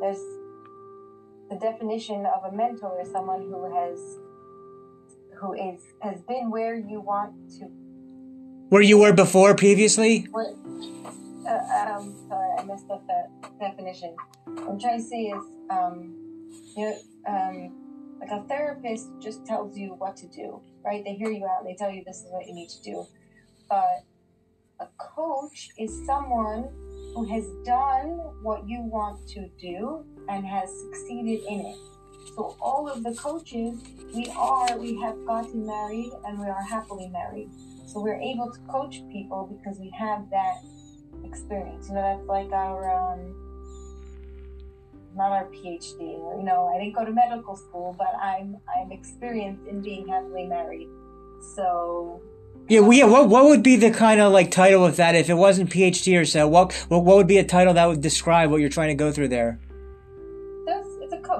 there's 0.00 0.22
the 1.50 1.56
definition 1.56 2.26
of 2.26 2.52
a 2.52 2.56
mentor 2.56 3.00
is 3.00 3.10
someone 3.10 3.40
who 3.42 3.74
has 3.74 3.98
who 5.40 5.52
is 5.54 5.80
has 6.02 6.22
been 6.22 6.50
where 6.50 6.74
you 6.74 7.00
want 7.00 7.34
to 7.58 7.66
where 8.68 8.82
you 8.82 8.98
were 8.98 9.12
before 9.12 9.54
previously? 9.54 10.26
Where, 10.30 10.54
uh, 11.48 11.92
um, 11.96 12.26
sorry 12.28 12.58
i 12.58 12.64
messed 12.64 12.90
up 12.90 13.02
that 13.06 13.58
definition. 13.60 14.16
What 14.44 14.68
i'm 14.68 14.80
trying 14.80 14.98
to 14.98 15.06
say 15.06 15.24
is 15.24 15.44
um, 15.70 16.14
you 16.76 16.90
know 16.90 16.96
um, 17.28 18.16
like 18.20 18.30
a 18.30 18.42
therapist 18.48 19.08
just 19.20 19.44
tells 19.46 19.76
you 19.76 19.94
what 19.94 20.16
to 20.16 20.28
do 20.28 20.60
right? 20.84 21.02
They 21.04 21.14
hear 21.14 21.30
you 21.30 21.46
out 21.46 21.64
they 21.64 21.74
tell 21.74 21.90
you 21.90 22.04
this 22.04 22.18
is 22.18 22.26
what 22.30 22.46
you 22.46 22.54
need 22.54 22.68
to 22.68 22.82
do. 22.82 23.06
But 23.68 24.04
a 24.80 24.86
coach 24.98 25.70
is 25.78 26.04
someone 26.06 26.68
who 27.14 27.24
has 27.26 27.44
done 27.64 28.18
what 28.42 28.68
you 28.68 28.82
want 28.82 29.26
to 29.30 29.48
do 29.60 30.04
and 30.28 30.44
has 30.46 30.68
succeeded 30.80 31.44
in 31.48 31.60
it. 31.60 31.93
So 32.34 32.56
all 32.60 32.88
of 32.88 33.02
the 33.02 33.14
coaches, 33.14 33.82
we 34.14 34.32
are, 34.36 34.78
we 34.78 35.00
have 35.00 35.24
gotten 35.26 35.66
married 35.66 36.12
and 36.26 36.38
we 36.38 36.46
are 36.46 36.62
happily 36.62 37.08
married. 37.08 37.50
So 37.86 38.00
we're 38.00 38.20
able 38.20 38.50
to 38.52 38.58
coach 38.70 39.02
people 39.12 39.46
because 39.46 39.78
we 39.78 39.90
have 39.90 40.28
that 40.30 40.56
experience. 41.24 41.88
You 41.88 41.94
know, 41.94 42.02
that's 42.02 42.26
like 42.26 42.50
our, 42.52 42.90
um, 42.90 43.34
not 45.16 45.32
our 45.32 45.46
PhD. 45.46 46.00
You 46.00 46.42
know, 46.42 46.70
I 46.74 46.78
didn't 46.78 46.94
go 46.94 47.04
to 47.04 47.12
medical 47.12 47.56
school, 47.56 47.94
but 47.96 48.14
I'm 48.20 48.56
I'm 48.76 48.92
experienced 48.92 49.66
in 49.68 49.80
being 49.80 50.08
happily 50.08 50.46
married. 50.46 50.88
So 51.54 52.20
yeah, 52.68 52.80
well, 52.80 52.92
yeah. 52.92 53.04
What 53.04 53.28
what 53.28 53.44
would 53.44 53.62
be 53.62 53.76
the 53.76 53.90
kind 53.90 54.20
of 54.20 54.32
like 54.32 54.50
title 54.50 54.84
of 54.84 54.96
that 54.96 55.14
if 55.14 55.28
it 55.28 55.34
wasn't 55.34 55.70
PhD 55.70 56.20
or 56.20 56.24
so? 56.24 56.48
What 56.48 56.72
what 56.88 57.04
what 57.04 57.16
would 57.16 57.26
be 57.26 57.38
a 57.38 57.44
title 57.44 57.74
that 57.74 57.86
would 57.86 58.00
describe 58.00 58.50
what 58.50 58.60
you're 58.60 58.70
trying 58.70 58.88
to 58.88 58.94
go 58.94 59.12
through 59.12 59.28
there? 59.28 59.60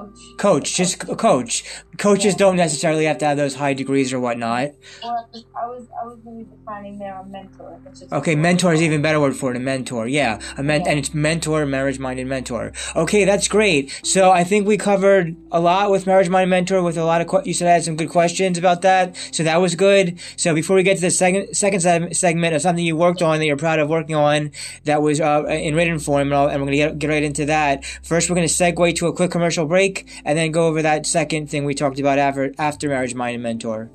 Coach. 0.05 0.37
Coach, 0.37 0.75
just 0.75 1.03
a 1.03 1.15
coach. 1.15 1.63
Coaches 1.97 2.33
yeah. 2.33 2.37
don't 2.37 2.55
necessarily 2.55 3.05
have 3.05 3.17
to 3.19 3.25
have 3.25 3.37
those 3.37 3.55
high 3.55 3.73
degrees 3.73 4.13
or 4.13 4.19
whatnot. 4.19 4.71
Well, 5.03 5.29
I 5.33 5.65
was 5.65 5.87
I 6.01 6.05
was 6.05 6.19
really 6.25 6.43
defining 6.43 6.99
there 6.99 7.15
a 7.15 7.25
mentor. 7.25 7.79
Okay, 8.11 8.35
mentor 8.35 8.73
is 8.73 8.81
even 8.81 9.01
better 9.01 9.19
word 9.19 9.35
for 9.35 9.51
it. 9.51 9.57
A 9.57 9.59
mentor, 9.59 10.07
yeah, 10.07 10.39
a 10.57 10.63
men- 10.63 10.81
yeah. 10.81 10.91
and 10.91 10.99
it's 10.99 11.13
mentor, 11.13 11.65
marriage-minded 11.65 12.27
mentor. 12.27 12.73
Okay, 12.95 13.25
that's 13.25 13.47
great. 13.47 13.99
So 14.03 14.31
I 14.31 14.43
think 14.43 14.67
we 14.67 14.77
covered 14.77 15.35
a 15.51 15.59
lot 15.59 15.91
with 15.91 16.05
marriage-minded 16.05 16.49
mentor. 16.49 16.81
With 16.83 16.97
a 16.97 17.05
lot 17.05 17.21
of 17.21 17.27
que- 17.27 17.43
you 17.45 17.53
said 17.53 17.67
I 17.67 17.73
had 17.73 17.83
some 17.83 17.95
good 17.95 18.09
questions 18.09 18.57
about 18.57 18.81
that, 18.81 19.15
so 19.31 19.43
that 19.43 19.61
was 19.61 19.75
good. 19.75 20.19
So 20.35 20.53
before 20.53 20.75
we 20.75 20.83
get 20.83 20.95
to 20.95 21.01
the 21.01 21.11
second 21.11 21.55
second 21.55 21.81
segment 22.15 22.55
of 22.55 22.61
something 22.61 22.83
you 22.83 22.97
worked 22.97 23.21
on 23.21 23.39
that 23.39 23.45
you're 23.45 23.57
proud 23.57 23.79
of 23.79 23.89
working 23.89 24.15
on, 24.15 24.51
that 24.83 25.01
was 25.01 25.21
uh, 25.21 25.45
in 25.47 25.75
written 25.75 25.99
form, 25.99 26.31
and, 26.33 26.51
and 26.51 26.61
we're 26.61 26.67
gonna 26.67 26.77
get, 26.77 26.99
get 26.99 27.09
right 27.09 27.23
into 27.23 27.45
that. 27.45 27.85
First, 28.03 28.29
we're 28.29 28.35
gonna 28.35 28.47
segue 28.47 28.95
to 28.95 29.07
a 29.07 29.13
quick 29.13 29.31
commercial 29.31 29.65
break, 29.65 29.94
and 30.23 30.37
then 30.37 30.51
go 30.51 30.67
over 30.67 30.81
that 30.81 31.05
second 31.05 31.49
thing 31.49 31.65
we 31.65 31.73
talked 31.73 31.99
about 31.99 32.17
after 32.19 32.53
after 32.57 32.89
marriage 32.89 33.13
and 33.13 33.43
mentor. 33.43 33.89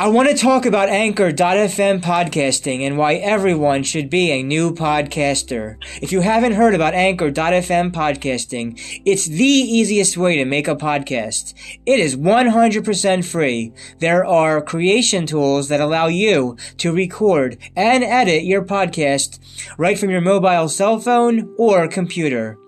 I 0.00 0.08
want 0.08 0.28
to 0.28 0.36
talk 0.36 0.66
about 0.66 0.88
Anchor.fm 0.88 2.00
podcasting 2.00 2.80
and 2.80 2.98
why 2.98 3.14
everyone 3.14 3.84
should 3.84 4.10
be 4.10 4.32
a 4.32 4.42
new 4.42 4.74
podcaster. 4.74 5.76
If 6.02 6.10
you 6.10 6.20
haven't 6.20 6.54
heard 6.54 6.74
about 6.74 6.94
Anchor.fm 6.94 7.92
podcasting, 7.92 9.02
it's 9.04 9.26
the 9.26 9.44
easiest 9.44 10.16
way 10.16 10.36
to 10.36 10.44
make 10.44 10.66
a 10.66 10.74
podcast. 10.74 11.54
It 11.86 12.00
is 12.00 12.16
100% 12.16 13.24
free. 13.24 13.72
There 14.00 14.24
are 14.24 14.60
creation 14.60 15.26
tools 15.26 15.68
that 15.68 15.80
allow 15.80 16.08
you 16.08 16.56
to 16.78 16.92
record 16.92 17.56
and 17.76 18.02
edit 18.02 18.42
your 18.42 18.64
podcast 18.64 19.38
right 19.78 19.96
from 19.96 20.10
your 20.10 20.20
mobile 20.20 20.68
cell 20.68 20.98
phone 20.98 21.54
or 21.56 21.86
computer. 21.86 22.58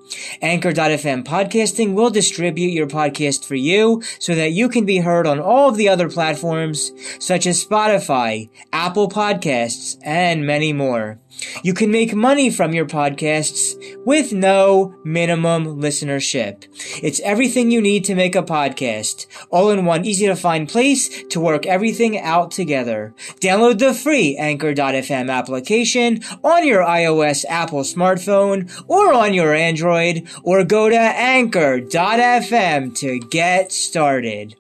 Anchor.fm 0.42 1.24
podcasting 1.24 1.94
will 1.94 2.10
distribute 2.10 2.70
your 2.70 2.86
podcast 2.86 3.44
for 3.44 3.54
you 3.54 4.02
so 4.18 4.34
that 4.34 4.52
you 4.52 4.68
can 4.68 4.84
be 4.84 4.98
heard 4.98 5.26
on 5.26 5.40
all 5.40 5.68
of 5.68 5.76
the 5.76 5.88
other 5.88 6.08
platforms 6.08 6.92
such 7.18 7.46
as 7.46 7.64
Spotify, 7.64 8.48
Apple 8.72 9.08
Podcasts, 9.08 9.96
and 10.02 10.46
many 10.46 10.72
more. 10.72 11.18
You 11.62 11.74
can 11.74 11.90
make 11.90 12.14
money 12.14 12.50
from 12.50 12.72
your 12.72 12.86
podcasts 12.86 13.76
with 14.04 14.32
no 14.32 14.94
minimum 15.04 15.80
listenership. 15.80 16.66
It's 17.02 17.20
everything 17.20 17.70
you 17.70 17.80
need 17.80 18.04
to 18.06 18.14
make 18.14 18.34
a 18.34 18.42
podcast, 18.42 19.26
all 19.50 19.70
in 19.70 19.84
one 19.84 20.04
easy 20.04 20.26
to 20.26 20.36
find 20.36 20.68
place 20.68 21.24
to 21.24 21.40
work 21.40 21.66
everything 21.66 22.18
out 22.18 22.50
together. 22.50 23.14
Download 23.40 23.78
the 23.78 23.94
free 23.94 24.36
Anchor.fm 24.36 25.30
application 25.30 26.20
on 26.42 26.66
your 26.66 26.82
iOS 26.82 27.44
Apple 27.48 27.80
smartphone 27.80 28.70
or 28.88 29.12
on 29.12 29.34
your 29.34 29.54
Android, 29.54 30.28
or 30.42 30.64
go 30.64 30.88
to 30.88 30.96
Anchor.fm 30.96 32.96
to 32.98 33.18
get 33.18 33.72
started. 33.72 34.56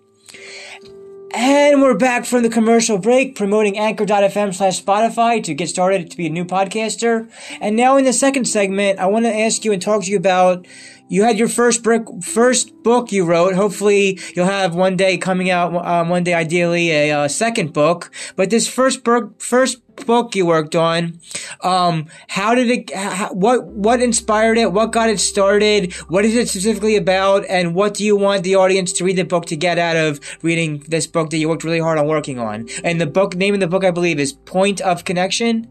And 1.38 1.82
we're 1.82 1.92
back 1.92 2.24
from 2.24 2.44
the 2.44 2.48
commercial 2.48 2.96
break 2.96 3.34
promoting 3.34 3.76
anchor.fm 3.76 4.54
slash 4.54 4.82
Spotify 4.82 5.44
to 5.44 5.52
get 5.52 5.68
started 5.68 6.10
to 6.10 6.16
be 6.16 6.28
a 6.28 6.30
new 6.30 6.46
podcaster. 6.46 7.28
And 7.60 7.76
now 7.76 7.98
in 7.98 8.06
the 8.06 8.14
second 8.14 8.46
segment, 8.46 8.98
I 8.98 9.04
want 9.04 9.26
to 9.26 9.34
ask 9.36 9.62
you 9.62 9.70
and 9.70 9.82
talk 9.82 10.04
to 10.04 10.10
you 10.10 10.16
about 10.16 10.66
you 11.08 11.22
had 11.22 11.38
your 11.38 11.48
first 11.48 11.82
book, 11.82 12.22
first 12.22 12.82
book 12.82 13.12
you 13.12 13.24
wrote. 13.24 13.54
Hopefully, 13.54 14.18
you'll 14.34 14.46
have 14.46 14.74
one 14.74 14.96
day 14.96 15.18
coming 15.18 15.50
out. 15.50 15.74
Um, 15.86 16.08
one 16.08 16.24
day, 16.24 16.34
ideally, 16.34 16.90
a 16.90 17.12
uh, 17.12 17.28
second 17.28 17.72
book. 17.72 18.10
But 18.34 18.50
this 18.50 18.66
first 18.66 19.04
book, 19.04 19.40
first 19.40 19.80
book 20.04 20.34
you 20.34 20.44
worked 20.46 20.74
on, 20.74 21.20
um, 21.62 22.06
how 22.28 22.54
did 22.54 22.70
it? 22.70 22.94
How, 22.94 23.32
what 23.32 23.66
what 23.66 24.02
inspired 24.02 24.58
it? 24.58 24.72
What 24.72 24.92
got 24.92 25.08
it 25.08 25.20
started? 25.20 25.94
What 26.08 26.24
is 26.24 26.34
it 26.34 26.48
specifically 26.48 26.96
about? 26.96 27.44
And 27.48 27.74
what 27.74 27.94
do 27.94 28.04
you 28.04 28.16
want 28.16 28.42
the 28.42 28.56
audience 28.56 28.92
to 28.94 29.04
read 29.04 29.16
the 29.16 29.24
book 29.24 29.46
to 29.46 29.56
get 29.56 29.78
out 29.78 29.96
of 29.96 30.20
reading 30.42 30.84
this 30.88 31.06
book 31.06 31.30
that 31.30 31.38
you 31.38 31.48
worked 31.48 31.64
really 31.64 31.80
hard 31.80 31.98
on 31.98 32.06
working 32.06 32.38
on? 32.38 32.68
And 32.82 33.00
the 33.00 33.06
book 33.06 33.36
name 33.36 33.54
of 33.54 33.60
the 33.60 33.68
book, 33.68 33.84
I 33.84 33.92
believe, 33.92 34.18
is 34.18 34.32
Point 34.32 34.80
of 34.80 35.04
Connection. 35.04 35.68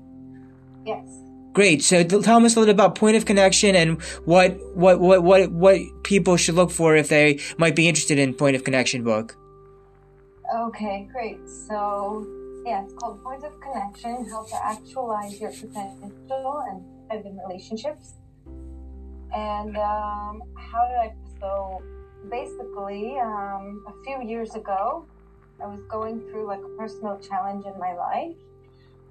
Yes. 0.85 1.24
Great. 1.55 1.81
So 1.81 2.03
tell 2.03 2.45
us 2.45 2.57
a 2.57 2.59
little 2.59 2.73
about 2.73 2.95
point 2.95 3.15
of 3.15 3.25
connection 3.25 3.77
and 3.77 4.01
what 4.25 4.59
what 4.75 4.99
what 4.99 5.23
what 5.23 5.49
what 5.53 5.79
people 6.03 6.35
should 6.35 6.55
look 6.55 6.69
for 6.69 6.97
if 6.97 7.07
they 7.07 7.39
might 7.57 7.77
be 7.77 7.87
interested 7.87 8.19
in 8.19 8.33
point 8.33 8.57
of 8.57 8.65
connection 8.65 9.05
book. 9.05 9.37
Okay, 10.53 11.07
great. 11.13 11.39
So 11.47 12.27
yeah, 12.65 12.83
it's 12.83 12.93
called 12.95 13.23
Point 13.23 13.45
of 13.45 13.53
Connection: 13.61 14.27
How 14.29 14.43
to 14.43 14.65
Actualize 14.65 15.39
Your 15.39 15.51
Potential 15.51 16.61
and 16.67 16.83
Live 17.09 17.25
in 17.25 17.39
Relationships. 17.47 18.15
And 19.33 19.77
um, 19.77 20.41
how 20.57 20.83
did 20.89 20.97
I? 20.99 21.13
So 21.39 21.81
basically, 22.29 23.17
um, 23.17 23.81
a 23.87 24.03
few 24.03 24.27
years 24.27 24.55
ago, 24.55 25.05
I 25.63 25.67
was 25.67 25.79
going 25.89 26.19
through 26.19 26.47
like 26.47 26.59
a 26.59 26.77
personal 26.77 27.17
challenge 27.17 27.65
in 27.65 27.79
my 27.79 27.93
life, 27.93 28.35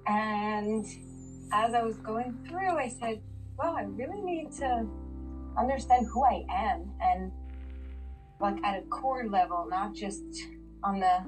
and 0.07 0.85
as 1.55 1.73
I 1.73 1.83
was 1.83 1.97
going 1.99 2.37
through, 2.49 2.77
I 2.77 2.89
said, 2.89 3.23
well, 3.57 3.77
I 3.77 3.83
really 3.83 4.21
need 4.21 4.51
to 4.59 4.87
understand 5.57 6.07
who 6.13 6.25
I 6.25 6.45
am 6.51 6.91
and 7.01 7.31
like 8.41 8.63
at 8.65 8.83
a 8.83 8.83
core 8.89 9.27
level, 9.27 9.67
not 9.71 9.95
just 9.95 10.25
on 10.83 10.99
the 10.99 11.25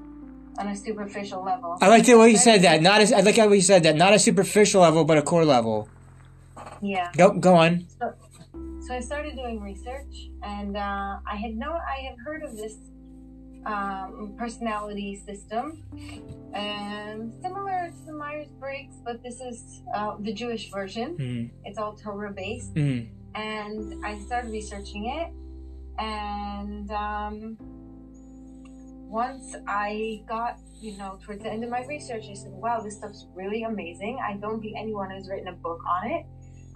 on 0.59 0.69
a 0.69 0.77
superficial 0.77 1.45
level. 1.45 1.77
I 1.81 1.89
like 1.89 2.07
the 2.07 2.19
way 2.19 2.31
you 2.31 2.39
said 2.39 2.63
that. 2.63 2.83
Not 2.83 3.01
as 3.01 3.13
I 3.13 3.21
like 3.21 3.37
how 3.37 3.49
you 3.53 3.61
said 3.61 3.85
that. 3.85 3.95
Not 3.95 4.15
a 4.15 4.19
superficial 4.19 4.83
level, 4.83 5.05
but 5.05 5.17
a 5.17 5.23
core 5.23 5.45
level. 5.45 5.89
Yeah. 6.83 7.11
Go 7.17 7.31
go 7.31 7.55
on. 7.55 7.87
So, 8.01 8.13
so 8.87 8.95
I 8.95 9.01
started 9.01 9.37
doing 9.37 9.61
research, 9.61 10.31
and 10.43 10.77
uh, 10.77 11.19
I 11.25 11.37
had 11.37 11.55
no, 11.55 11.73
I 11.73 12.01
had 12.09 12.17
heard 12.25 12.43
of 12.43 12.57
this 12.57 12.77
um, 13.67 14.35
personality 14.39 15.17
system, 15.17 15.83
and 16.55 17.33
similar 17.43 17.91
to 17.91 18.07
the 18.07 18.13
Myers 18.13 18.49
Briggs, 18.61 18.97
but 19.05 19.23
this 19.23 19.41
is 19.41 19.83
uh, 19.95 20.17
the 20.21 20.33
Jewish 20.33 20.71
version. 20.71 21.17
Mm. 21.19 21.51
It's 21.65 21.79
all 21.79 21.95
Torah 21.97 22.33
based, 22.33 22.75
Mm. 22.75 23.09
and 23.35 24.05
I 24.05 24.19
started 24.21 24.51
researching 24.53 25.07
it, 25.19 25.33
and 25.99 26.91
um, 26.93 27.57
once 29.09 29.57
I 29.67 30.23
got 30.29 30.59
you 30.81 30.97
know 30.99 31.19
towards 31.25 31.43
the 31.43 31.51
end 31.51 31.65
of 31.65 31.71
my 31.71 31.85
research, 31.87 32.25
I 32.31 32.35
said, 32.35 32.53
"Wow, 32.53 32.81
this 32.81 32.97
stuff's 32.97 33.27
really 33.35 33.65
amazing. 33.65 34.19
I 34.23 34.35
don't 34.37 34.61
think 34.61 34.77
anyone 34.79 35.11
has 35.11 35.29
written 35.29 35.49
a 35.49 35.53
book 35.57 35.81
on 35.89 36.11
it. 36.11 36.25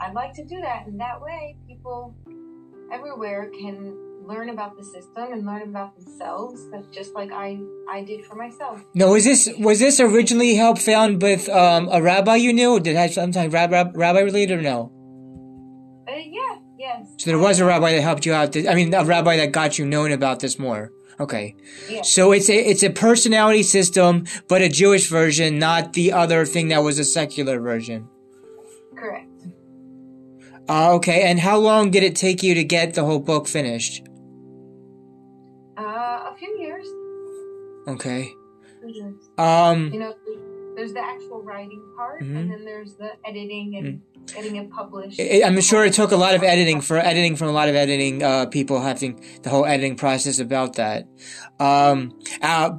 I'd 0.00 0.14
like 0.14 0.32
to 0.35 0.44
do 0.44 0.61
that, 0.61 0.87
and 0.87 0.99
that 1.00 1.20
way, 1.23 1.56
people 1.68 2.14
everywhere 2.92 3.49
can." 3.61 4.10
Learn 4.27 4.50
about 4.50 4.77
the 4.77 4.85
system 4.85 5.33
and 5.33 5.45
learn 5.47 5.62
about 5.62 5.97
themselves 5.99 6.69
that's 6.71 6.87
just 6.89 7.15
like 7.15 7.33
i 7.33 7.59
i 7.91 8.03
did 8.05 8.25
for 8.25 8.35
myself 8.37 8.81
No, 8.95 9.12
was 9.12 9.25
this 9.25 9.49
was 9.59 9.79
this 9.79 9.99
originally 10.00 10.55
help 10.55 10.79
found 10.79 11.23
with 11.23 11.49
um, 11.49 11.89
a 11.91 12.00
rabbi 12.03 12.37
you 12.37 12.53
knew? 12.53 12.79
Did 12.81 12.93
it 12.97 12.99
have 12.99 13.12
some 13.12 13.33
type 13.33 13.49
of 13.49 13.53
rab- 13.55 13.73
rab- 13.73 13.97
rabbi 13.97 14.21
related 14.21 14.59
or 14.59 14.62
no? 14.62 14.93
uh, 16.09 16.12
yeah 16.39 16.57
yes 16.79 17.07
So 17.19 17.31
there 17.31 17.39
was 17.39 17.61
a 17.61 17.65
rabbi 17.65 17.93
that 17.93 18.03
helped 18.03 18.25
you 18.27 18.33
out. 18.35 18.57
I 18.57 18.75
mean, 18.75 18.93
a 18.95 19.05
rabbi 19.05 19.37
that 19.39 19.53
got 19.53 19.79
you 19.79 19.85
known 19.87 20.12
about 20.12 20.41
this 20.41 20.59
more. 20.59 20.91
Okay. 21.19 21.55
yeah 21.89 22.03
So 22.03 22.33
it's 22.33 22.49
a 22.50 22.59
it's 22.71 22.83
a 22.83 22.91
personality 22.91 23.62
system, 23.62 24.12
but 24.49 24.61
a 24.62 24.69
Jewish 24.69 25.07
version, 25.09 25.59
not 25.59 25.93
the 25.95 26.12
other 26.12 26.45
thing 26.47 26.69
that 26.69 26.83
was 26.83 26.99
a 26.99 27.05
secular 27.05 27.59
version. 27.61 28.09
correct 29.00 29.27
Uh, 30.69 30.95
okay. 30.97 31.23
And 31.29 31.41
how 31.41 31.59
long 31.59 31.91
did 31.91 32.03
it 32.09 32.15
take 32.27 32.43
you 32.47 32.55
to 32.55 32.65
get 32.77 32.95
the 32.95 33.05
whole 33.05 33.19
book 33.33 33.49
finished? 33.49 33.95
Few 36.40 36.52
years 36.59 36.87
Okay. 37.88 38.35
you 38.87 39.16
Um. 39.38 39.90
know 39.99 40.12
there's 40.76 40.92
the 40.94 41.00
actual 41.00 41.42
writing 41.42 41.82
part 41.97 42.23
Mhm. 42.23 42.37
and 42.38 42.50
then 42.52 42.64
there's 42.64 42.94
the 42.94 43.11
editing 43.28 43.76
and 43.76 44.00
getting 44.35 44.56
it 44.56 44.70
published 44.70 45.20
I'm 45.20 45.61
sure 45.61 45.85
it 45.85 45.92
took 45.92 46.12
a 46.12 46.16
lot 46.16 46.35
of 46.35 46.42
editing 46.42 46.80
for 46.80 46.97
editing 46.99 47.37
from 47.37 47.49
a 47.49 47.52
lot 47.52 47.68
of 47.68 47.75
editing 47.75 48.23
uh, 48.23 48.47
people 48.47 48.80
having 48.80 49.20
the 49.42 49.50
whole 49.50 49.66
editing 49.66 49.97
process 49.97 50.38
about 50.38 50.76
that. 50.76 51.06
Um, 51.59 52.12
uh, 52.40 52.70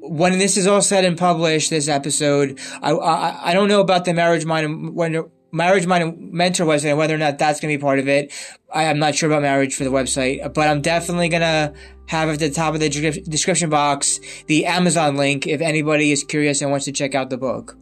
when 0.00 0.38
this 0.38 0.56
is 0.56 0.66
all 0.66 0.80
said 0.80 1.04
and 1.04 1.18
published, 1.18 1.70
this 1.70 1.86
episode, 1.88 2.58
I 2.82 2.90
I, 2.92 3.50
I 3.50 3.54
don't 3.54 3.68
know 3.68 3.80
about 3.80 4.04
the 4.06 4.14
marriage 4.14 4.44
mind 4.46 4.94
when 4.94 5.24
marriage 5.52 5.86
mind 5.86 6.32
mentor 6.32 6.64
website 6.64 6.90
and 6.90 6.98
whether 6.98 7.14
or 7.14 7.18
not 7.18 7.38
that's 7.38 7.60
going 7.60 7.72
to 7.72 7.78
be 7.78 7.82
part 7.82 7.98
of 7.98 8.08
it. 8.08 8.32
I 8.72 8.84
am 8.84 8.98
not 8.98 9.14
sure 9.14 9.28
about 9.30 9.42
marriage 9.42 9.74
for 9.74 9.84
the 9.84 9.90
website, 9.90 10.54
but 10.54 10.66
I'm 10.68 10.80
definitely 10.80 11.28
gonna 11.28 11.72
have 12.08 12.28
at 12.28 12.38
the 12.38 12.50
top 12.50 12.74
of 12.74 12.80
the 12.80 12.88
description 13.28 13.70
box 13.70 14.20
the 14.46 14.66
Amazon 14.66 15.16
link 15.16 15.46
if 15.46 15.60
anybody 15.60 16.12
is 16.12 16.24
curious 16.24 16.60
and 16.60 16.70
wants 16.70 16.84
to 16.86 16.92
check 16.92 17.14
out 17.14 17.30
the 17.30 17.38
book. 17.38 17.76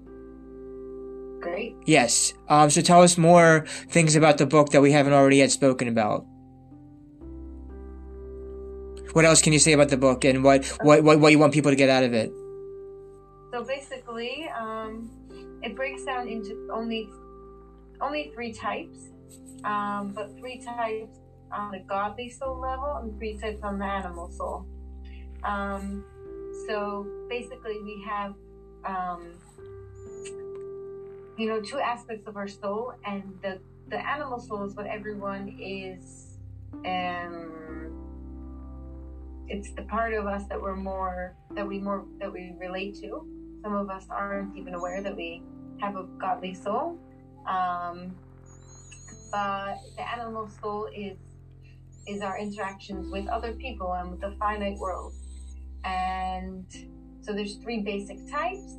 great 1.40 1.75
Yes. 1.87 2.35
Um, 2.49 2.71
so 2.71 2.80
tell 2.80 3.02
us 3.02 3.16
more 3.16 3.64
things 3.88 4.14
about 4.16 4.38
the 4.38 4.47
book 4.47 4.71
that 4.71 4.83
we 4.83 4.92
haven't 4.92 5.12
already 5.12 5.38
yet 5.38 5.50
spoken 5.50 5.88
about. 5.88 6.26
What 9.12 9.25
else 9.25 9.40
can 9.40 9.54
you 9.54 9.59
say 9.59 9.73
about 9.73 9.88
the 9.88 9.97
book 9.97 10.25
and 10.25 10.45
what, 10.45 10.66
what, 10.83 11.02
what, 11.02 11.21
what 11.21 11.33
you 11.33 11.38
want 11.38 11.54
people 11.54 11.73
to 11.73 11.76
get 11.76 11.88
out 11.88 12.04
of 12.04 12.12
it? 12.12 12.30
so 13.56 13.64
basically 13.64 14.49
um 14.59 15.11
it 15.62 15.75
breaks 15.75 16.04
down 16.04 16.28
into 16.28 16.68
only 16.73 17.09
only 18.00 18.30
three 18.35 18.52
types 18.52 19.09
um 19.64 20.12
but 20.14 20.37
three 20.38 20.61
types 20.61 21.18
on 21.53 21.71
the 21.73 21.81
godly 21.81 22.31
soul 22.31 22.61
level 22.61 22.97
and 22.97 23.41
types 23.41 23.62
on 23.62 23.78
the 23.78 23.85
animal 23.85 24.30
soul. 24.30 24.67
Um 25.45 26.04
so 26.67 27.06
basically 27.28 27.80
we 27.82 28.04
have 28.09 28.35
um 28.85 29.35
you 31.37 31.49
know 31.49 31.61
two 31.61 31.78
aspects 31.78 32.26
of 32.26 32.37
our 32.37 32.49
soul 32.49 32.95
and 33.04 33.23
the 33.43 33.61
the 33.89 33.99
animal 34.09 34.41
soul 34.41 34.65
is 34.65 34.75
what 34.75 34.87
everyone 34.87 35.56
is 35.61 36.39
um 36.85 37.67
it's 39.49 39.71
the 39.73 39.82
part 39.82 40.15
of 40.15 40.26
us 40.26 40.43
that 40.49 40.61
we're 40.61 40.76
more 40.76 41.35
that 41.52 41.67
we 41.67 41.78
more 41.78 42.04
that 42.19 42.32
we 42.32 42.52
relate 42.59 42.97
to. 43.00 43.26
Some 43.63 43.75
of 43.75 43.91
us 43.91 44.06
aren't 44.11 44.56
even 44.56 44.75
aware 44.75 45.02
that 45.02 45.17
we 45.17 45.43
have 45.80 45.97
a 45.97 46.04
godly 46.19 46.54
soul. 46.54 46.99
Um, 47.47 48.17
but 49.30 49.76
the 49.97 50.09
animal 50.09 50.49
soul 50.61 50.89
is 50.95 51.17
is 52.06 52.21
our 52.21 52.38
interactions 52.38 53.10
with 53.10 53.26
other 53.28 53.52
people 53.52 53.92
and 53.95 54.10
with 54.10 54.21
the 54.21 54.34
finite 54.38 54.78
world. 54.78 55.14
And 55.84 56.66
so 57.23 57.32
there's 57.32 57.56
three 57.56 57.80
basic 57.80 58.19
types 58.30 58.76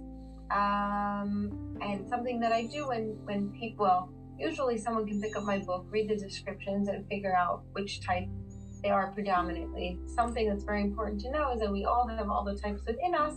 um, 0.51 1.77
and 1.81 2.07
something 2.07 2.39
that 2.39 2.53
i 2.53 2.65
do 2.65 2.87
when 2.87 3.17
when 3.25 3.49
people 3.59 3.85
well 3.85 4.09
usually 4.39 4.77
someone 4.77 5.05
can 5.05 5.21
pick 5.21 5.35
up 5.35 5.43
my 5.43 5.57
book 5.57 5.85
read 5.89 6.07
the 6.07 6.15
descriptions 6.15 6.87
and 6.87 7.05
figure 7.09 7.35
out 7.35 7.63
which 7.73 8.01
type 8.05 8.27
they 8.81 8.89
are 8.89 9.11
predominantly. 9.11 9.99
Something 10.05 10.49
that's 10.49 10.63
very 10.63 10.81
important 10.81 11.21
to 11.21 11.31
know 11.31 11.51
is 11.51 11.59
that 11.59 11.71
we 11.71 11.85
all 11.85 12.07
have 12.07 12.29
all 12.29 12.43
the 12.43 12.55
types 12.55 12.81
within 12.85 13.15
us 13.15 13.35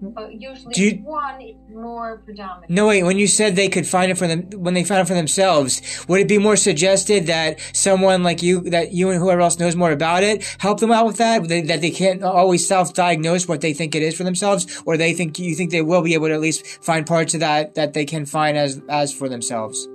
but 0.00 0.32
usually 0.40 0.74
you- 0.76 0.98
one 1.02 1.40
is 1.40 1.56
more 1.72 2.22
predominant 2.24 2.70
No, 2.70 2.86
wait, 2.88 3.02
when 3.02 3.18
you 3.18 3.26
said 3.26 3.56
they 3.56 3.68
could 3.68 3.86
find 3.86 4.10
it 4.10 4.18
for 4.18 4.26
them, 4.26 4.48
when 4.56 4.74
they 4.74 4.84
found 4.84 5.00
it 5.02 5.08
for 5.08 5.14
themselves, 5.14 5.80
would 6.08 6.20
it 6.20 6.28
be 6.28 6.38
more 6.38 6.56
suggested 6.56 7.26
that 7.26 7.58
someone 7.72 8.22
like 8.22 8.42
you, 8.42 8.60
that 8.70 8.92
you 8.92 9.10
and 9.10 9.18
whoever 9.20 9.40
else 9.40 9.58
knows 9.58 9.76
more 9.76 9.92
about 9.92 10.22
it, 10.22 10.44
help 10.58 10.80
them 10.80 10.92
out 10.92 11.06
with 11.06 11.16
that? 11.16 11.48
That 11.48 11.66
that 11.68 11.80
they 11.80 11.90
can't 11.90 12.22
always 12.22 12.66
self-diagnose 12.66 13.48
what 13.48 13.60
they 13.60 13.72
think 13.72 13.94
it 13.94 14.02
is 14.02 14.16
for 14.16 14.24
themselves, 14.24 14.82
or 14.86 14.96
they 14.96 15.12
think, 15.12 15.38
you 15.38 15.54
think 15.54 15.70
they 15.70 15.82
will 15.82 16.02
be 16.02 16.14
able 16.14 16.28
to 16.28 16.34
at 16.34 16.40
least 16.40 16.66
find 16.84 17.06
parts 17.06 17.34
of 17.34 17.40
that 17.40 17.74
that 17.74 17.92
they 17.94 18.04
can 18.04 18.26
find 18.26 18.56
as, 18.56 18.80
as 18.88 19.12
for 19.12 19.28
themselves? 19.28 19.88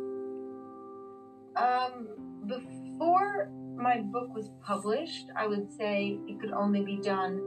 Um, 1.56 2.08
before 2.48 3.52
my 3.76 4.02
book 4.02 4.34
was 4.34 4.50
published, 4.66 5.28
I 5.36 5.48
would 5.48 5.72
say 5.72 6.18
it 6.28 6.40
could 6.40 6.52
only 6.52 6.84
be 6.84 6.98
done, 6.98 7.40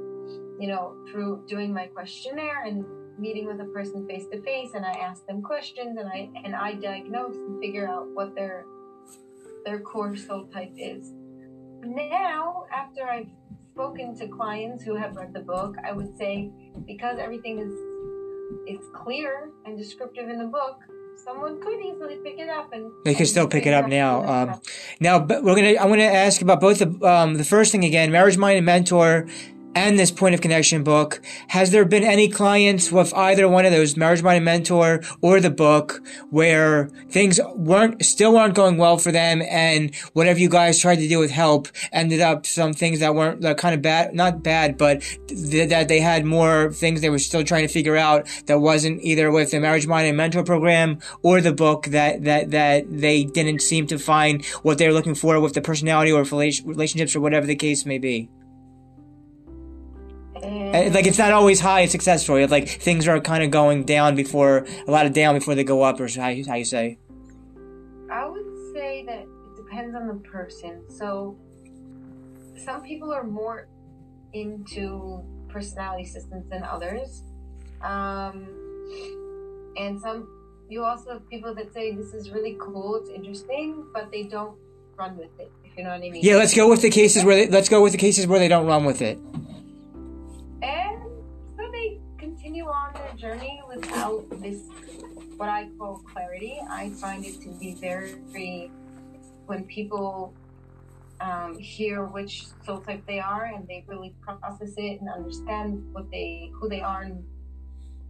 you 0.59 0.69
know, 0.69 0.97
through 1.11 1.45
doing 1.47 1.73
my 1.73 1.87
questionnaire 1.87 2.65
and 2.65 2.85
meeting 3.19 3.47
with 3.47 3.61
a 3.61 3.65
person 3.73 4.07
face 4.07 4.27
to 4.33 4.41
face, 4.43 4.71
and 4.75 4.85
I 4.85 4.93
ask 4.93 5.27
them 5.27 5.43
questions, 5.43 5.99
and 5.99 6.09
I 6.09 6.31
and 6.45 6.55
I 6.55 6.75
diagnose 6.75 7.37
and 7.37 7.61
figure 7.61 7.89
out 7.89 8.07
what 8.13 8.35
their 8.35 8.65
their 9.65 9.81
core 9.81 10.17
soul 10.17 10.47
type 10.47 10.73
is. 10.77 11.13
Now, 11.83 12.65
after 12.75 13.05
I've 13.05 13.29
spoken 13.73 14.17
to 14.17 14.29
clients 14.29 14.85
who 14.85 14.95
have 14.95 15.17
read 15.17 15.33
the 15.35 15.41
book, 15.41 15.77
I 15.85 15.93
would 15.93 16.17
say 16.17 16.51
because 16.87 17.19
everything 17.19 17.59
is 17.59 17.75
is 18.67 18.85
clear 18.95 19.51
and 19.65 19.77
descriptive 19.77 20.29
in 20.29 20.39
the 20.39 20.47
book, 20.47 20.79
someone 21.17 21.61
could 21.61 21.81
easily 21.81 22.17
pick 22.23 22.39
it 22.39 22.49
up 22.49 22.73
and 22.73 22.91
They 23.05 23.13
could 23.13 23.21
and 23.21 23.29
still 23.29 23.49
pick 23.49 23.67
it 23.67 23.75
up 23.75 23.89
now. 23.89 24.25
Um. 24.25 24.61
Now, 25.01 25.19
but 25.19 25.43
we're 25.43 25.57
gonna. 25.57 25.75
I 25.75 25.87
want 25.87 26.01
to 26.01 26.05
ask 26.05 26.43
about 26.43 26.61
both 26.61 26.79
the 26.79 27.07
um, 27.07 27.35
the 27.35 27.45
first 27.45 27.73
thing 27.73 27.85
again, 27.85 28.11
marriage 28.11 28.37
mind 28.37 28.59
and 28.59 28.67
mentor, 28.67 29.27
and 29.75 29.99
this 29.99 30.11
point 30.11 30.35
of 30.35 30.41
connection 30.41 30.83
book. 30.83 31.21
Has 31.49 31.71
there 31.71 31.85
been 31.85 32.05
any 32.05 32.29
clients 32.29 32.93
with 32.93 33.13
either 33.15 33.49
one 33.49 33.65
of 33.65 33.73
those, 33.73 33.97
marriage 33.97 34.23
and 34.25 34.45
mentor, 34.45 35.03
or 35.21 35.41
the 35.41 35.51
book, 35.51 36.01
where 36.31 36.89
things 37.11 37.41
weren't 37.55 38.05
still 38.05 38.35
weren't 38.35 38.55
going 38.55 38.77
well 38.77 38.99
for 38.99 39.13
them, 39.13 39.43
and 39.43 39.95
whatever 40.13 40.39
you 40.39 40.49
guys 40.49 40.79
tried 40.79 40.97
to 40.97 41.09
do 41.09 41.19
with 41.19 41.31
help 41.31 41.69
ended 41.93 42.21
up 42.21 42.47
some 42.47 42.73
things 42.73 43.01
that 43.01 43.15
weren't 43.15 43.41
that 43.43 43.59
kind 43.59 43.75
of 43.75 43.83
bad, 43.83 44.15
not 44.15 44.43
bad, 44.43 44.79
but 44.79 45.01
th- 45.29 45.69
that 45.69 45.89
they 45.89 46.01
had 46.01 46.25
more 46.25 46.73
things 46.73 47.01
they 47.01 47.11
were 47.11 47.19
still 47.19 47.45
trying 47.45 47.67
to 47.67 47.73
figure 47.73 47.97
out 47.97 48.27
that 48.47 48.61
wasn't 48.61 49.01
either 49.03 49.31
with 49.31 49.51
the 49.51 49.61
marriage 49.61 49.87
mind 49.87 50.07
and 50.07 50.17
mentor 50.17 50.45
program 50.45 50.99
or 51.23 51.41
the 51.41 51.53
book 51.53 51.87
that 51.87 52.25
that 52.25 52.51
that 52.51 52.85
they 52.89 53.25
didn't 53.25 53.61
seem 53.61 53.87
to 53.87 53.99
find 53.99 54.45
what 54.63 54.79
they're 54.79 54.93
looking 54.93 55.15
for 55.15 55.41
with 55.41 55.55
the 55.55 55.63
personality 55.63 56.13
or 56.13 56.23
relationships 56.25 57.17
or 57.17 57.21
whatever 57.21 57.47
the 57.47 57.57
case 57.57 57.85
may 57.85 57.99
be. 57.99 58.29
And 60.45 60.91
Uh, 60.91 60.95
Like 60.95 61.07
it's 61.07 61.19
not 61.19 61.33
always 61.33 61.61
high 61.61 61.87
success 61.87 62.23
story. 62.23 62.43
It's 62.43 62.53
like 62.53 62.69
things 62.69 63.09
are 63.09 63.21
kind 63.21 63.43
of 63.43 63.51
going 63.51 63.85
down 63.85 64.15
before 64.15 64.67
a 64.87 64.91
lot 64.91 65.07
of 65.07 65.13
down 65.13 65.35
before 65.35 65.55
they 65.55 65.65
go 65.65 65.83
up, 65.83 66.01
or 66.01 66.09
how 66.09 66.29
you, 66.29 66.45
how 66.47 66.55
you 66.55 66.65
say. 66.65 66.99
I 68.11 68.27
would 68.27 68.47
say 68.75 69.05
that 69.07 69.23
it 69.23 69.57
depends 69.57 69.95
on 69.97 70.07
the 70.07 70.15
person. 70.15 70.83
So 70.89 71.37
some 72.57 72.83
people 72.83 73.13
are 73.13 73.25
more 73.25 73.69
into 74.33 75.23
personality 75.49 76.05
systems 76.05 76.49
than 76.51 76.63
others. 76.65 77.23
Um, 77.83 78.49
and 79.77 80.01
some 80.01 80.29
you 80.69 80.83
also 80.85 81.13
have 81.15 81.29
people 81.29 81.55
that 81.55 81.73
say 81.73 81.95
this 81.95 82.15
is 82.15 82.31
really 82.31 82.57
cool, 82.61 82.97
it's 82.97 83.11
interesting, 83.11 83.85
but 83.93 84.11
they 84.11 84.25
don't 84.25 84.57
run 84.97 85.17
with 85.17 85.39
it, 85.39 85.51
if 85.65 85.77
you 85.77 85.85
know 85.85 85.91
what 85.91 85.97
I 85.97 86.11
mean. 86.11 86.21
Yeah, 86.23 86.37
let's 86.37 86.55
go 86.55 86.69
with 86.69 86.83
the 86.83 86.91
cases 86.91 87.25
where 87.25 87.37
they, 87.37 87.49
let's 87.49 87.69
go 87.69 87.83
with 87.83 87.93
the 87.93 87.99
cases 87.99 88.27
where 88.27 88.39
they 88.39 88.49
don't 88.49 88.67
run 88.67 88.85
with 88.85 89.03
it. 89.03 89.19
Journey 93.17 93.63
without 93.69 94.29
this, 94.41 94.63
what 95.37 95.49
I 95.49 95.69
call 95.79 96.03
clarity. 96.13 96.61
I 96.69 96.91
find 96.91 97.25
it 97.25 97.41
to 97.43 97.49
be 97.51 97.75
very, 97.75 98.71
when 99.47 99.65
people 99.65 100.35
um, 101.21 101.59
hear 101.59 102.05
which 102.05 102.47
soul 102.65 102.81
type 102.81 103.05
they 103.07 103.21
are, 103.21 103.45
and 103.45 103.67
they 103.67 103.85
really 103.87 104.15
process 104.21 104.75
it 104.77 105.01
and 105.01 105.09
understand 105.09 105.83
what 105.93 106.11
they 106.11 106.51
who 106.55 106.69
they 106.69 106.81
are 106.81 107.03
and 107.03 107.25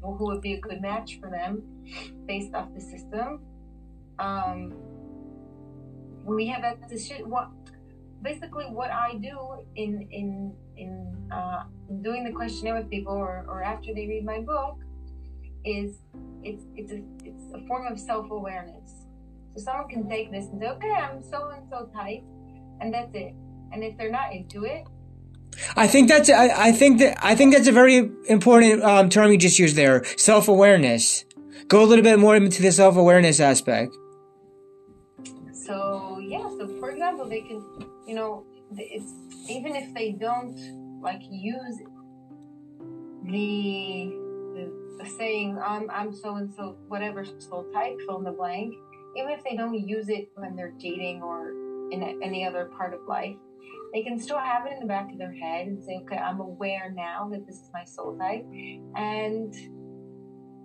who 0.02 0.24
would 0.26 0.42
be 0.42 0.54
a 0.54 0.60
good 0.60 0.80
match 0.80 1.18
for 1.20 1.30
them 1.30 1.62
based 2.26 2.54
off 2.54 2.68
the 2.74 2.80
system. 2.80 3.40
Um, 4.18 4.74
we 6.24 6.46
have 6.46 6.62
that 6.62 6.88
decision. 6.88 7.30
What 7.30 7.48
basically 8.22 8.64
what 8.64 8.90
I 8.90 9.14
do 9.16 9.38
in 9.76 10.08
in 10.10 10.54
in, 10.76 11.30
uh, 11.30 11.64
in 11.88 12.02
doing 12.02 12.24
the 12.24 12.32
questionnaire 12.32 12.74
with 12.74 12.90
people, 12.90 13.12
or, 13.12 13.44
or 13.48 13.62
after 13.62 13.94
they 13.94 14.06
read 14.06 14.24
my 14.24 14.40
book, 14.40 14.78
is 15.64 15.96
it's 16.42 16.62
it's 16.76 16.92
a 16.92 17.02
it's 17.24 17.42
a 17.54 17.66
form 17.66 17.86
of 17.86 17.98
self 17.98 18.30
awareness. 18.30 19.06
So 19.56 19.62
someone 19.62 19.88
can 19.88 20.08
take 20.08 20.30
this 20.32 20.46
and 20.46 20.60
say, 20.60 20.68
okay, 20.68 20.90
I'm 20.90 21.22
so 21.22 21.50
and 21.50 21.68
so 21.70 21.88
type, 21.94 22.22
and 22.80 22.92
that's 22.92 23.14
it. 23.14 23.34
And 23.72 23.82
if 23.82 23.96
they're 23.96 24.10
not 24.10 24.32
into 24.32 24.64
it, 24.64 24.84
I 25.76 25.86
think 25.86 26.08
that's 26.08 26.28
I, 26.30 26.68
I 26.68 26.72
think 26.72 26.98
that 26.98 27.18
I 27.22 27.34
think 27.34 27.54
that's 27.54 27.68
a 27.68 27.72
very 27.72 28.10
important 28.26 28.82
um, 28.82 29.08
term 29.08 29.30
you 29.30 29.38
just 29.38 29.58
used 29.58 29.76
there. 29.76 30.04
Self 30.16 30.48
awareness. 30.48 31.24
Go 31.68 31.82
a 31.82 31.86
little 31.86 32.02
bit 32.04 32.18
more 32.18 32.36
into 32.36 32.62
the 32.62 32.72
self 32.72 32.96
awareness 32.96 33.40
aspect. 33.40 33.96
So 35.52 36.18
yeah, 36.20 36.48
so 36.58 36.68
for 36.78 36.90
example, 36.90 37.28
they 37.28 37.40
can, 37.40 37.64
you 38.06 38.14
know, 38.14 38.44
it's 38.76 39.12
even 39.48 39.76
if 39.76 39.94
they 39.94 40.12
don't 40.12 41.00
like 41.00 41.20
use 41.30 41.78
the 43.24 44.23
saying 45.18 45.58
I'm 45.64 45.90
I'm 45.90 46.12
so 46.12 46.36
and 46.36 46.52
so 46.52 46.76
whatever 46.88 47.24
soul 47.24 47.66
type 47.72 47.98
fill 48.06 48.18
in 48.18 48.24
the 48.24 48.32
blank. 48.32 48.74
Even 49.16 49.30
if 49.30 49.44
they 49.44 49.56
don't 49.56 49.74
use 49.74 50.08
it 50.08 50.30
when 50.34 50.56
they're 50.56 50.74
dating 50.78 51.22
or 51.22 51.50
in 51.92 52.02
any 52.22 52.44
other 52.44 52.66
part 52.76 52.94
of 52.94 53.00
life, 53.06 53.36
they 53.92 54.02
can 54.02 54.18
still 54.18 54.38
have 54.38 54.66
it 54.66 54.72
in 54.72 54.80
the 54.80 54.86
back 54.86 55.12
of 55.12 55.18
their 55.18 55.32
head 55.32 55.68
and 55.68 55.82
say, 55.84 56.00
okay, 56.02 56.16
I'm 56.16 56.40
aware 56.40 56.92
now 56.94 57.28
that 57.30 57.46
this 57.46 57.56
is 57.56 57.70
my 57.72 57.84
soul 57.84 58.18
type, 58.18 58.44
and 58.96 59.54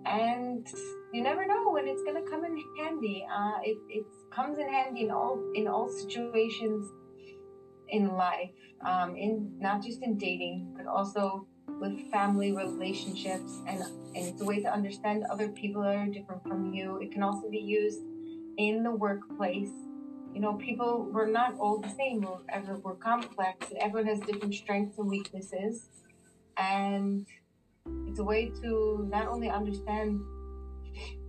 and 0.06 0.66
you 1.12 1.22
never 1.22 1.46
know 1.46 1.70
when 1.70 1.86
it's 1.86 2.02
to 2.02 2.22
come 2.28 2.44
in 2.44 2.56
handy. 2.78 3.24
Uh, 3.32 3.58
it 3.62 3.78
it 3.88 4.04
comes 4.34 4.58
in 4.58 4.68
handy 4.68 5.04
in 5.04 5.10
all 5.10 5.40
in 5.54 5.68
all 5.68 5.88
situations 5.88 6.90
in 7.88 8.08
life, 8.16 8.50
um, 8.84 9.16
in 9.16 9.52
not 9.58 9.82
just 9.82 10.02
in 10.02 10.16
dating, 10.16 10.74
but 10.76 10.86
also 10.86 11.46
with 11.80 12.10
family 12.10 12.52
relationships, 12.52 13.58
and 13.66 13.80
and 13.80 14.26
it's 14.26 14.40
a 14.40 14.44
way 14.44 14.60
to 14.60 14.72
understand 14.72 15.24
other 15.30 15.48
people 15.48 15.82
that 15.82 15.96
are 15.96 16.06
different 16.06 16.42
from 16.42 16.72
you. 16.72 16.98
It 17.00 17.10
can 17.12 17.22
also 17.22 17.48
be 17.48 17.58
used 17.58 18.00
in 18.58 18.82
the 18.82 18.90
workplace. 18.90 19.70
You 20.34 20.40
know, 20.40 20.54
people 20.54 21.08
we're 21.12 21.26
not 21.26 21.58
all 21.58 21.78
the 21.78 21.88
same. 21.96 22.20
We're 22.20 22.38
ever 22.50 22.76
we're 22.76 22.94
complex, 22.94 23.70
and 23.70 23.78
everyone 23.78 24.06
has 24.08 24.20
different 24.20 24.54
strengths 24.54 24.98
and 24.98 25.08
weaknesses, 25.08 25.88
and 26.56 27.26
it's 28.06 28.18
a 28.18 28.24
way 28.24 28.52
to 28.62 29.08
not 29.10 29.26
only 29.26 29.48
understand 29.48 30.20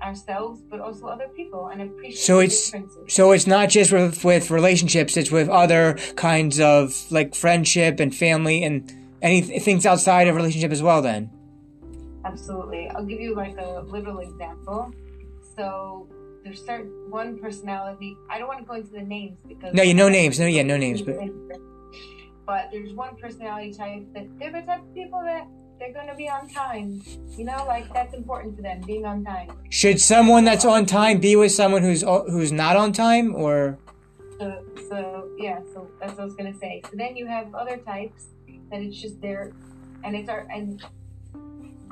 ourselves 0.02 0.62
but 0.70 0.80
also 0.80 1.06
other 1.06 1.28
people 1.30 1.68
and 1.68 1.84
appreciate 1.84 2.18
so 2.18 2.40
it's 2.40 2.74
so 3.08 3.32
it's 3.32 3.46
not 3.48 3.70
just 3.70 3.92
with 3.92 4.24
with 4.26 4.50
relationships. 4.52 5.16
It's 5.16 5.32
with 5.32 5.48
other 5.50 5.94
kinds 6.16 6.60
of 6.60 7.10
like 7.12 7.36
friendship 7.36 8.00
and 8.00 8.14
family 8.14 8.64
and 8.64 8.92
any 9.21 9.41
things 9.41 9.86
outside 9.86 10.27
of 10.27 10.36
relationship 10.36 10.71
as 10.71 10.81
well 10.81 11.01
then 11.01 11.29
absolutely 12.25 12.89
i'll 12.89 13.05
give 13.05 13.19
you 13.19 13.36
like 13.36 13.57
a 13.57 13.81
little 13.81 14.19
example 14.19 14.93
so 15.55 16.07
there's 16.43 16.63
certain 16.65 16.91
one 17.10 17.38
personality. 17.38 18.17
I 18.29 18.39
don't 18.39 18.47
want 18.47 18.60
to 18.60 18.65
go 18.65 18.73
into 18.73 18.91
the 18.91 19.01
names 19.01 19.39
because 19.47 19.73
no, 19.73 19.84
you 19.84 19.93
no 19.93 20.10
names. 20.10 20.39
No, 20.39 20.47
yeah, 20.47 20.63
no 20.63 20.77
names. 20.77 21.01
But 21.01 21.17
but 22.45 22.69
there's 22.71 22.93
one 22.93 23.15
personality 23.15 23.73
type 23.73 24.03
that 24.13 24.27
they're 24.39 24.51
the 24.51 24.62
type 24.62 24.81
of 24.81 24.93
people 24.93 25.21
that 25.23 25.47
they're 25.79 25.93
going 25.93 26.07
to 26.07 26.15
be 26.15 26.29
on 26.29 26.49
time. 26.49 27.01
You 27.38 27.45
know, 27.45 27.63
like 27.67 27.91
that's 27.93 28.13
important 28.13 28.55
to 28.57 28.62
them, 28.62 28.81
being 28.81 29.05
on 29.05 29.23
time. 29.23 29.51
Should 29.69 30.01
someone 30.01 30.43
that's 30.43 30.65
on 30.65 30.86
time 30.86 31.19
be 31.19 31.36
with 31.36 31.51
someone 31.51 31.81
who's 31.81 32.01
who's 32.01 32.51
not 32.51 32.75
on 32.75 32.93
time, 32.93 33.36
or? 33.36 33.77
So, 34.39 34.65
so 34.89 35.29
yeah, 35.38 35.60
so 35.73 35.88
that's 35.99 36.13
what 36.13 36.21
I 36.21 36.25
was 36.25 36.36
gonna 36.36 36.57
say. 36.57 36.81
So 36.89 36.91
then 36.95 37.15
you 37.15 37.27
have 37.27 37.53
other 37.53 37.77
types 37.77 38.25
that 38.71 38.81
it's 38.81 38.99
just 38.99 39.21
there, 39.21 39.51
and 40.03 40.15
it's 40.15 40.29
our 40.29 40.47
and 40.53 40.81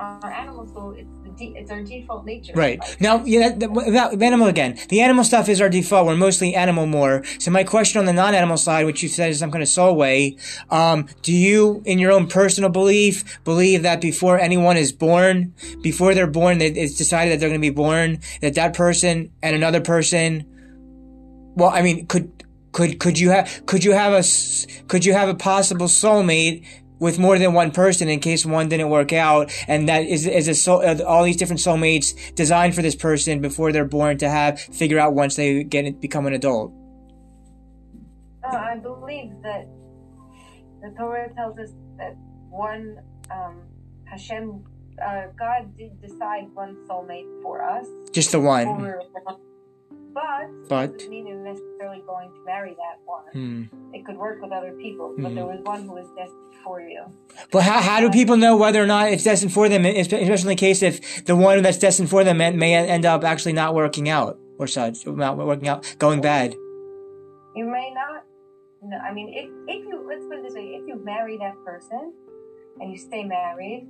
our 0.00 0.32
animal 0.32 0.66
soul. 0.66 0.92
It's 0.96 1.08
de- 1.38 1.54
it's 1.56 1.70
our 1.70 1.82
default 1.82 2.24
nature. 2.24 2.52
Right 2.54 2.80
now, 3.00 3.24
yeah, 3.24 3.50
that, 3.50 3.58
that, 3.58 4.22
animal 4.22 4.46
again. 4.46 4.78
The 4.88 5.00
animal 5.00 5.24
stuff 5.24 5.48
is 5.48 5.60
our 5.60 5.68
default. 5.68 6.06
We're 6.06 6.16
mostly 6.16 6.54
animal 6.54 6.86
more. 6.86 7.24
So 7.38 7.50
my 7.50 7.64
question 7.64 7.98
on 7.98 8.06
the 8.06 8.12
non-animal 8.12 8.56
side, 8.56 8.86
which 8.86 9.02
you 9.02 9.08
said 9.08 9.30
is 9.30 9.38
some 9.38 9.50
kind 9.50 9.62
of 9.62 9.68
soul 9.68 9.96
way, 9.96 10.36
um, 10.70 11.08
do 11.22 11.32
you, 11.32 11.82
in 11.84 11.98
your 11.98 12.12
own 12.12 12.28
personal 12.28 12.70
belief, 12.70 13.42
believe 13.44 13.82
that 13.82 14.00
before 14.00 14.38
anyone 14.38 14.76
is 14.76 14.92
born, 14.92 15.54
before 15.82 16.14
they're 16.14 16.26
born, 16.26 16.60
it's 16.60 16.96
decided 16.96 17.32
that 17.32 17.40
they're 17.40 17.48
going 17.50 17.60
to 17.60 17.66
be 17.66 17.74
born, 17.74 18.20
that 18.40 18.54
that 18.54 18.74
person 18.74 19.30
and 19.42 19.56
another 19.56 19.80
person, 19.80 20.44
well, 21.56 21.70
I 21.70 21.82
mean, 21.82 22.06
could 22.06 22.39
could 22.72 22.98
could 23.00 23.18
you 23.18 23.30
have 23.30 23.62
could 23.66 23.84
you 23.84 23.92
have 23.92 24.12
a 24.12 24.22
could 24.86 25.04
you 25.04 25.12
have 25.12 25.28
a 25.28 25.34
possible 25.34 25.86
soulmate 25.86 26.64
with 27.00 27.18
more 27.18 27.38
than 27.38 27.52
one 27.54 27.72
person 27.72 28.08
in 28.08 28.20
case 28.20 28.46
one 28.46 28.68
didn't 28.68 28.90
work 28.90 29.12
out. 29.12 29.50
And 29.66 29.88
that 29.88 30.04
is, 30.04 30.26
is 30.26 30.46
a 30.46 30.54
soul, 30.54 30.86
uh, 30.86 31.02
all 31.02 31.24
these 31.24 31.36
different 31.36 31.60
soulmates 31.60 32.34
designed 32.34 32.74
for 32.74 32.82
this 32.82 32.94
person 32.94 33.40
before 33.40 33.72
they're 33.72 33.86
born 33.86 34.18
to 34.18 34.28
have, 34.28 34.60
figure 34.60 34.98
out 34.98 35.14
once 35.14 35.34
they 35.34 35.64
get, 35.64 36.00
become 36.00 36.26
an 36.26 36.34
adult. 36.34 36.72
Uh, 38.44 38.54
I 38.54 38.76
believe 38.76 39.32
that 39.42 39.66
the 40.82 40.94
Torah 40.96 41.32
tells 41.34 41.58
us 41.58 41.70
that 41.96 42.16
one, 42.50 42.98
um, 43.30 43.62
Hashem, 44.04 44.62
uh, 45.02 45.22
God 45.38 45.76
did 45.76 46.00
decide 46.02 46.44
one 46.52 46.76
soulmate 46.86 47.42
for 47.42 47.64
us. 47.64 47.86
Just 48.12 48.32
the 48.32 48.40
one. 48.40 48.66
But, 50.12 50.68
but 50.68 50.92
doesn't 50.98 51.10
mean 51.10 51.26
you're 51.26 51.38
necessarily 51.38 52.02
going 52.06 52.30
to 52.30 52.44
marry 52.44 52.74
that 52.74 52.98
one. 53.04 53.22
Hmm. 53.32 53.94
It 53.94 54.04
could 54.04 54.16
work 54.16 54.42
with 54.42 54.52
other 54.52 54.72
people, 54.72 55.14
but 55.16 55.28
hmm. 55.28 55.34
there 55.34 55.46
was 55.46 55.60
one 55.62 55.82
who 55.82 55.92
was 55.92 56.08
destined 56.16 56.54
for 56.64 56.80
you. 56.80 57.04
But 57.52 57.62
how, 57.62 57.80
how 57.80 58.00
do 58.00 58.10
people 58.10 58.36
know 58.36 58.56
whether 58.56 58.82
or 58.82 58.86
not 58.86 59.12
it's 59.12 59.24
destined 59.24 59.52
for 59.52 59.68
them, 59.68 59.84
especially 59.84 60.32
in 60.32 60.48
the 60.48 60.56
case 60.56 60.82
if 60.82 61.24
the 61.24 61.36
one 61.36 61.62
that's 61.62 61.78
destined 61.78 62.10
for 62.10 62.24
them 62.24 62.38
may 62.38 62.74
end 62.74 63.06
up 63.06 63.24
actually 63.24 63.52
not 63.52 63.74
working 63.74 64.08
out 64.08 64.38
or 64.58 64.66
such, 64.66 65.06
not 65.06 65.36
working 65.36 65.68
out, 65.68 65.94
going 65.98 66.20
bad? 66.20 66.54
You 67.54 67.66
may 67.66 67.92
not. 67.94 68.24
No, 68.82 68.96
I 68.96 69.12
mean, 69.12 69.32
if, 69.34 69.48
if 69.68 69.86
you, 69.86 70.06
let's 70.08 70.24
put 70.24 70.38
it 70.38 70.42
this 70.42 70.54
way, 70.54 70.78
if 70.80 70.88
you 70.88 71.02
marry 71.04 71.36
that 71.38 71.54
person 71.64 72.12
and 72.80 72.90
you 72.90 72.96
stay 72.96 73.24
married, 73.24 73.86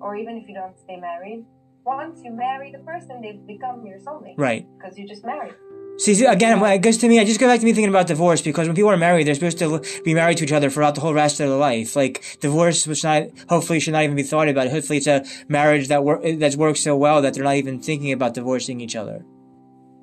or 0.00 0.16
even 0.16 0.36
if 0.36 0.48
you 0.48 0.54
don't 0.54 0.78
stay 0.78 0.96
married, 0.96 1.44
once 1.84 2.20
you 2.24 2.32
marry 2.32 2.70
the 2.70 2.78
person, 2.78 3.20
they 3.20 3.32
become 3.32 3.84
your 3.86 3.98
soulmate. 3.98 4.34
Right. 4.36 4.66
Because 4.78 4.98
you 4.98 5.06
just 5.06 5.24
married. 5.24 5.54
See, 5.98 6.24
again, 6.24 6.62
it 6.62 6.78
goes 6.78 6.96
to 6.98 7.08
me, 7.08 7.20
I 7.20 7.24
just 7.24 7.38
go 7.38 7.46
back 7.46 7.60
to 7.60 7.66
me 7.66 7.72
thinking 7.72 7.90
about 7.90 8.06
divorce 8.06 8.40
because 8.40 8.66
when 8.66 8.74
people 8.74 8.90
are 8.90 8.96
married, 8.96 9.26
they're 9.26 9.34
supposed 9.34 9.58
to 9.58 9.82
be 10.04 10.14
married 10.14 10.38
to 10.38 10.44
each 10.44 10.52
other 10.52 10.70
throughout 10.70 10.94
the 10.94 11.00
whole 11.00 11.12
rest 11.12 11.38
of 11.38 11.48
their 11.48 11.58
life. 11.58 11.94
Like, 11.94 12.38
divorce, 12.40 12.86
which 12.86 13.04
not, 13.04 13.24
hopefully 13.48 13.78
should 13.78 13.92
not 13.92 14.02
even 14.02 14.16
be 14.16 14.22
thought 14.22 14.48
about. 14.48 14.68
Hopefully 14.68 14.98
it's 14.98 15.06
a 15.06 15.24
marriage 15.48 15.88
that 15.88 16.02
work, 16.02 16.22
that's 16.38 16.56
worked 16.56 16.78
so 16.78 16.96
well 16.96 17.20
that 17.22 17.34
they're 17.34 17.44
not 17.44 17.56
even 17.56 17.80
thinking 17.80 18.12
about 18.12 18.34
divorcing 18.34 18.80
each 18.80 18.96
other. 18.96 19.24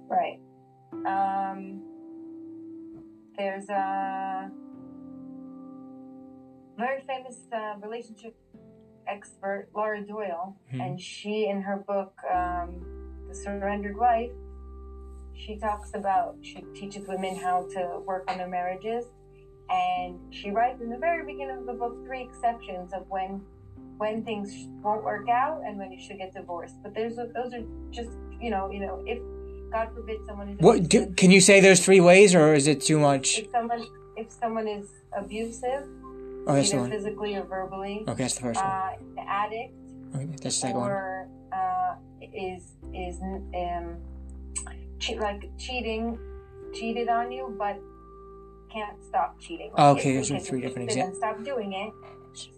Right. 0.07 0.39
Um, 1.05 1.81
there's 3.35 3.67
a 3.69 4.51
very 6.77 7.01
famous 7.07 7.39
uh, 7.51 7.75
relationship 7.81 8.37
expert, 9.07 9.69
Laura 9.75 10.01
Doyle, 10.01 10.55
mm-hmm. 10.67 10.81
and 10.81 11.01
she, 11.01 11.47
in 11.47 11.61
her 11.61 11.77
book, 11.77 12.13
um, 12.31 13.25
The 13.27 13.35
Surrendered 13.35 13.97
Wife, 13.97 14.31
she 15.33 15.57
talks 15.57 15.91
about, 15.93 16.35
she 16.41 16.63
teaches 16.75 17.07
women 17.07 17.35
how 17.35 17.67
to 17.73 17.99
work 18.05 18.29
on 18.29 18.37
their 18.37 18.47
marriages. 18.47 19.05
And 19.69 20.33
she 20.33 20.49
writes 20.49 20.81
in 20.81 20.89
the 20.89 20.97
very 20.97 21.25
beginning 21.25 21.59
of 21.59 21.65
the 21.65 21.73
book 21.73 22.03
three 22.05 22.23
exceptions 22.23 22.91
of 22.93 23.07
when 23.07 23.41
when 23.97 24.23
things 24.23 24.67
won't 24.81 25.03
work 25.03 25.27
out 25.27 25.61
and 25.65 25.77
when 25.77 25.91
you 25.91 25.99
should 26.01 26.17
get 26.17 26.33
divorced. 26.33 26.75
But 26.81 26.95
there's 26.95 27.17
those 27.17 27.53
are 27.53 27.63
just 27.91 28.09
you 28.41 28.49
know 28.49 28.71
you 28.71 28.79
know 28.79 29.03
if 29.05 29.19
God 29.71 29.93
forbid 29.93 30.25
someone 30.25 30.49
is 30.49 30.59
what 30.59 30.89
do, 30.89 31.13
can 31.13 31.29
you 31.29 31.41
say 31.41 31.59
there's 31.59 31.83
three 31.83 31.99
ways 31.99 32.33
or 32.33 32.55
is 32.55 32.65
it 32.65 32.81
too 32.81 32.97
much? 32.97 33.39
If 33.39 33.51
someone 33.51 33.85
if 34.17 34.31
someone 34.31 34.67
is 34.67 34.87
abusive 35.15 35.87
Oh, 36.47 36.55
that's 36.55 36.73
either 36.73 36.89
physically 36.89 37.35
or 37.35 37.43
verbally. 37.43 38.03
Okay, 38.07 38.23
that's 38.23 38.35
the 38.35 38.41
first 38.41 38.59
one. 38.59 38.69
Uh, 38.69 38.91
the 39.15 39.29
addict. 39.29 39.73
Okay, 40.15 40.25
that's 40.25 40.41
the 40.41 40.51
second 40.51 40.77
or, 40.77 41.27
one. 41.51 41.59
Uh, 41.59 41.95
is 42.33 42.63
is 42.93 43.21
um, 43.21 43.97
che- 44.99 45.19
like 45.19 45.49
cheating, 45.57 46.17
cheated 46.73 47.09
on 47.09 47.31
you, 47.31 47.55
but 47.57 47.79
can't 48.71 49.03
stop 49.03 49.39
cheating. 49.39 49.71
Like 49.71 49.97
okay, 49.97 50.15
those 50.17 50.31
are 50.31 50.39
three 50.39 50.61
different 50.61 50.89
examples. 50.89 51.17
Stop 51.17 51.43
doing 51.43 51.73
it, 51.73 51.93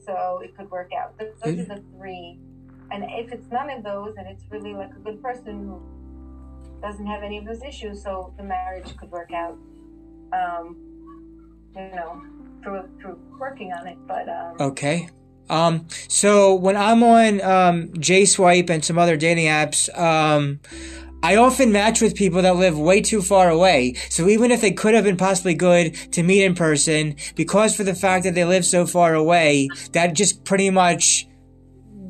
so 0.05 0.41
it 0.43 0.55
could 0.55 0.69
work 0.69 0.91
out. 0.93 1.17
Those, 1.17 1.33
those 1.43 1.59
are 1.59 1.75
the 1.75 1.83
three. 1.97 2.39
And 2.91 3.05
if 3.07 3.31
it's 3.31 3.49
none 3.49 3.69
of 3.69 3.83
those, 3.83 4.15
and 4.17 4.27
it's 4.27 4.43
really 4.49 4.73
like 4.73 4.91
a 4.91 4.99
good 4.99 5.21
person 5.21 5.65
who 5.65 5.81
doesn't 6.81 7.05
have 7.05 7.23
any 7.23 7.37
of 7.37 7.45
those 7.45 7.63
issues, 7.63 8.03
so 8.03 8.33
the 8.37 8.43
marriage 8.43 8.95
could 8.97 9.11
work 9.11 9.31
out. 9.31 9.57
Um, 10.33 10.75
you 11.75 11.89
know, 11.95 12.21
through 12.63 12.89
through 13.01 13.19
working 13.39 13.71
on 13.71 13.87
it. 13.87 13.97
But 14.07 14.29
um, 14.29 14.55
Okay. 14.59 15.09
Um, 15.49 15.87
so 16.07 16.55
when 16.55 16.77
I'm 16.77 17.03
on 17.03 17.41
um, 17.41 17.89
JSwipe 17.89 18.69
and 18.69 18.85
some 18.85 18.97
other 18.97 19.17
dating 19.17 19.47
apps, 19.47 19.89
um, 19.99 20.61
I 21.23 21.35
often 21.35 21.71
match 21.71 22.01
with 22.01 22.15
people 22.15 22.41
that 22.41 22.55
live 22.55 22.79
way 22.79 23.01
too 23.01 23.21
far 23.21 23.49
away. 23.49 23.95
So 24.09 24.29
even 24.29 24.49
if 24.49 24.61
they 24.61 24.71
could 24.71 24.93
have 24.93 25.03
been 25.03 25.17
possibly 25.17 25.53
good 25.53 25.93
to 26.13 26.23
meet 26.23 26.43
in 26.43 26.55
person, 26.55 27.15
because 27.35 27.75
for 27.75 27.83
the 27.83 27.93
fact 27.93 28.23
that 28.23 28.33
they 28.33 28.45
live 28.45 28.65
so 28.65 28.87
far 28.87 29.13
away, 29.13 29.67
that 29.91 30.13
just 30.13 30.45
pretty 30.45 30.69
much 30.69 31.27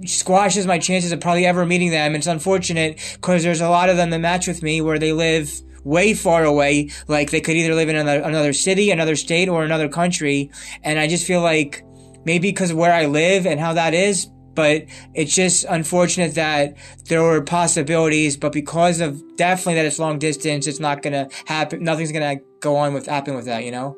squashes 0.06 0.66
my 0.66 0.80
chances 0.80 1.12
of 1.12 1.20
probably 1.20 1.46
ever 1.46 1.66
meeting 1.66 1.90
them. 1.90 2.16
It's 2.16 2.28
unfortunate 2.28 3.00
because 3.16 3.44
there's 3.44 3.62
a 3.62 3.70
lot 3.70 3.90
of 3.90 3.98
them 3.98 4.12
that 4.12 4.20
match 4.20 4.48
with 4.48 4.64
me 4.64 4.82
where 4.82 5.00
they 5.00 5.14
live 5.14 5.52
way 5.84 6.14
far 6.14 6.44
away. 6.44 6.90
Like 7.08 7.32
they 7.32 7.42
could 7.42 7.56
either 7.56 7.76
live 7.76 7.90
in 7.90 7.96
another, 7.96 8.22
another 8.22 8.54
city, 8.54 8.92
another 8.92 9.16
state, 9.16 9.50
or 9.50 9.64
another 9.64 9.90
country. 9.90 10.52
And 10.84 11.00
I 11.00 11.08
just 11.08 11.26
feel 11.26 11.42
like 11.42 11.84
maybe 12.26 12.50
because 12.50 12.72
of 12.72 12.78
where 12.78 12.94
I 12.94 13.06
live 13.06 13.46
and 13.46 13.60
how 13.60 13.74
that 13.74 13.94
is, 13.94 14.28
but 14.54 14.84
it's 15.14 15.34
just 15.34 15.66
unfortunate 15.70 16.36
that 16.36 16.76
there 17.08 17.24
were 17.24 17.42
possibilities, 17.42 18.38
but 18.38 18.52
because 18.52 19.00
of 19.02 19.22
definitely 19.38 19.76
that 19.76 19.86
it's 19.86 20.00
long 20.00 20.20
distance, 20.20 20.68
it's 20.68 20.80
not 20.80 21.02
gonna 21.02 21.30
happen. 21.46 21.84
Nothing's 21.84 22.12
gonna 22.12 22.38
go 22.60 22.76
on 22.76 22.94
with 22.94 23.08
happen 23.08 23.36
with 23.36 23.46
that, 23.46 23.64
you 23.64 23.72
know. 23.72 23.96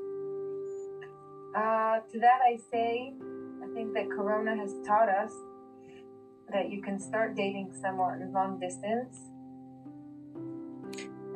uh, 1.56 2.00
to 2.12 2.20
that 2.20 2.40
I 2.48 2.58
say, 2.72 3.14
I 3.64 3.68
think 3.74 3.94
that 3.94 4.10
Corona 4.10 4.56
has 4.56 4.74
taught 4.86 5.10
us 5.10 5.32
that 6.52 6.70
you 6.70 6.82
can 6.82 7.00
start 7.00 7.36
dating 7.36 7.74
someone 7.82 8.32
long 8.34 8.60
distance, 8.60 9.18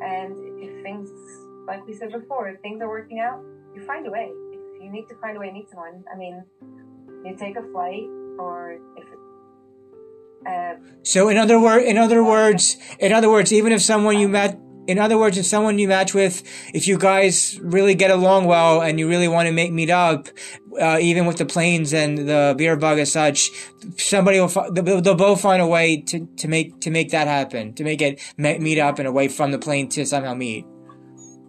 and 0.01 0.38
if 0.62 0.83
things, 0.83 1.10
like 1.67 1.86
we 1.86 1.93
said 1.93 2.12
before, 2.12 2.49
if 2.49 2.62
things 2.62 2.81
are 2.81 2.89
working 2.89 3.19
out, 3.19 3.41
you 3.75 3.86
find 3.86 4.05
a 4.07 4.12
way. 4.12 4.29
If 4.51 4.83
you 4.83 4.91
need 4.91 5.07
to 5.10 5.15
find 5.15 5.38
a 5.38 5.39
way 5.39 5.47
to 5.47 5.53
meet 5.53 5.69
someone, 5.69 6.03
I 6.12 6.17
mean, 6.17 6.43
you 7.25 7.36
take 7.36 7.57
a 7.57 7.63
flight, 7.71 8.07
or 8.38 8.79
if 8.95 9.05
uh, 10.45 10.75
So 11.03 11.29
in 11.29 11.38
other 11.38 11.60
word, 11.60 11.83
in 11.83 11.97
other 11.97 12.23
words, 12.23 12.77
in 12.99 13.12
other 13.12 13.29
words, 13.29 13.51
even 13.51 13.71
if 13.71 13.81
someone 13.81 14.19
you 14.19 14.27
met, 14.27 14.60
in 14.88 15.00
other 15.00 15.17
words, 15.17 15.38
if 15.38 15.45
someone 15.45 15.78
you 15.78 15.88
match 15.88 16.13
with, 16.13 16.43
if 16.73 16.88
you 16.88 16.97
guys 16.97 17.60
really 17.62 17.93
get 17.93 18.10
along 18.10 18.45
well 18.45 18.82
and 18.82 19.00
you 19.00 19.08
really 19.08 19.28
want 19.28 19.47
to 19.47 19.52
make 19.52 19.71
meet 19.71 19.89
up, 19.89 20.30
uh, 20.80 20.97
even 21.00 21.26
with 21.26 21.38
the 21.38 21.45
planes 21.45 21.93
and 21.93 22.17
the 22.17 22.56
beer 22.58 22.78
bug 22.78 22.97
as 22.97 23.12
such, 23.12 23.52
somebody 23.97 24.39
will 24.39 24.47
fi- 24.47 24.69
they'll, 24.71 25.02
they'll 25.02 25.15
both 25.15 25.41
find 25.41 25.62
a 25.62 25.67
way 25.67 25.97
to, 26.02 26.26
to 26.38 26.47
make 26.47 26.80
to 26.82 26.89
make 26.89 27.12
that 27.12 27.28
happen, 27.28 27.73
to 27.73 27.84
make 27.84 28.02
it 28.02 28.19
meet 28.38 28.80
up 28.80 28.97
and 29.00 29.08
away 29.08 29.28
from 29.28 29.52
the 29.52 29.60
plane 29.60 29.89
to 29.89 30.06
somehow 30.06 30.34
meet. 30.34 30.65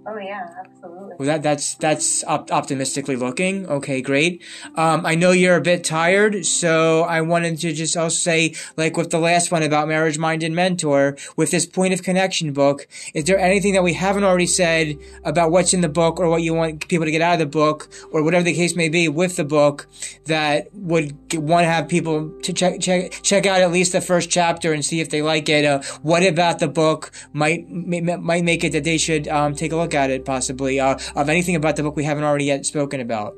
oh 0.07 0.19
yeah, 0.19 0.47
absolutely. 0.65 0.98
Well, 1.19 1.27
that 1.27 1.43
that's 1.43 1.75
that's 1.75 2.23
op- 2.25 2.53
optimistically 2.53 3.17
looking. 3.17 3.67
Okay, 3.67 4.01
great. 4.01 4.41
Um, 4.77 5.05
I 5.05 5.17
know 5.17 5.33
you're 5.33 5.57
a 5.57 5.61
bit 5.61 5.83
tired, 5.83 6.47
so 6.47 7.03
I 7.03 7.23
wanted 7.23 7.59
to 7.59 7.73
just 7.73 7.97
also 7.97 8.15
say, 8.15 8.55
like 8.77 8.97
with 8.97 9.11
the 9.11 9.19
last 9.19 9.51
one 9.51 9.65
about 9.65 9.89
marriage 9.89 10.17
minded 10.17 10.53
mentor, 10.53 11.17
with 11.37 11.51
this 11.51 11.67
point 11.67 11.93
of 11.93 12.05
connection 12.05 12.53
book, 12.53 12.87
is 13.15 13.25
there 13.25 13.39
anything 13.39 13.73
that 13.73 13.83
we 13.83 13.95
haven't 13.95 14.23
already 14.23 14.47
said 14.47 14.97
about 15.25 15.51
what's 15.51 15.75
in 15.75 15.81
the 15.81 15.89
book 15.89 16.21
or 16.21 16.29
what 16.29 16.43
you 16.43 16.55
want 16.55 16.87
people 16.87 17.05
to 17.05 17.11
get 17.11 17.21
out 17.21 17.33
of 17.33 17.41
the 17.41 17.47
book 17.47 17.89
or 18.13 18.23
whatever 18.23 18.45
the 18.45 18.55
case 18.55 18.77
may 18.77 18.89
be 18.89 19.09
with 19.09 19.35
the 19.35 19.45
book 19.45 19.89
that 20.27 20.69
would 20.73 21.35
want 21.35 21.65
to 21.65 21.69
have 21.69 21.89
people 21.89 22.31
to 22.43 22.53
check 22.53 22.81
check 22.81 23.11
check 23.23 23.45
out 23.45 23.61
at 23.61 23.73
least 23.73 23.91
the 23.91 24.01
first 24.01 24.31
chapter 24.31 24.73
and 24.73 24.85
see 24.85 25.01
if 25.01 25.11
they 25.11 25.23
like 25.23 25.49
it? 25.49 25.65
Uh, 25.65 25.83
what 26.03 26.23
about 26.23 26.61
the 26.61 26.69
book 26.69 27.11
might 27.33 27.69
might 27.69 28.05
might 28.21 28.45
make 28.45 28.63
it 28.63 28.71
that 28.71 28.85
they 28.85 28.99
should 28.99 29.27
um, 29.27 29.57
take 29.57 29.73
a 29.73 29.77
look 29.77 29.95
at 29.95 30.11
it 30.11 30.25
possibly? 30.25 30.79
Uh, 30.79 30.97
of 31.15 31.29
anything 31.29 31.57
about 31.57 31.77
the 31.77 31.83
book 31.83 31.97
we 31.97 32.05
haven't 32.05 32.25
already 32.25 32.47
yet 32.47 32.67
spoken 32.67 33.01
about. 33.01 33.35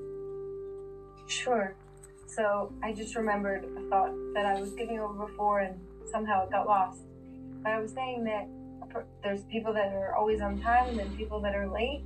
Sure. 1.26 1.74
So 2.26 2.72
I 2.82 2.92
just 2.92 3.16
remembered 3.16 3.64
a 3.64 3.88
thought 3.88 4.12
that 4.34 4.46
I 4.46 4.60
was 4.60 4.72
giving 4.72 4.98
over 4.98 5.26
before, 5.26 5.60
and 5.60 5.78
somehow 6.10 6.44
it 6.44 6.50
got 6.50 6.66
lost. 6.66 7.02
But 7.62 7.72
I 7.72 7.80
was 7.80 7.92
saying 7.92 8.24
that 8.24 8.48
there's 9.22 9.44
people 9.44 9.72
that 9.72 9.92
are 9.92 10.14
always 10.14 10.40
on 10.40 10.60
time, 10.60 10.88
and 10.88 10.98
then 10.98 11.16
people 11.16 11.40
that 11.40 11.54
are 11.54 11.68
late. 11.68 12.02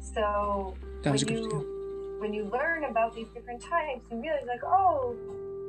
So 0.00 0.74
That 1.02 1.12
was 1.12 1.22
a 1.22 1.26
when 1.26 1.36
you 1.36 2.16
when 2.20 2.34
you 2.34 2.44
learn 2.44 2.84
about 2.84 3.14
these 3.14 3.28
different 3.34 3.62
types, 3.62 4.04
you 4.10 4.20
realize 4.20 4.44
like, 4.46 4.64
oh, 4.64 5.14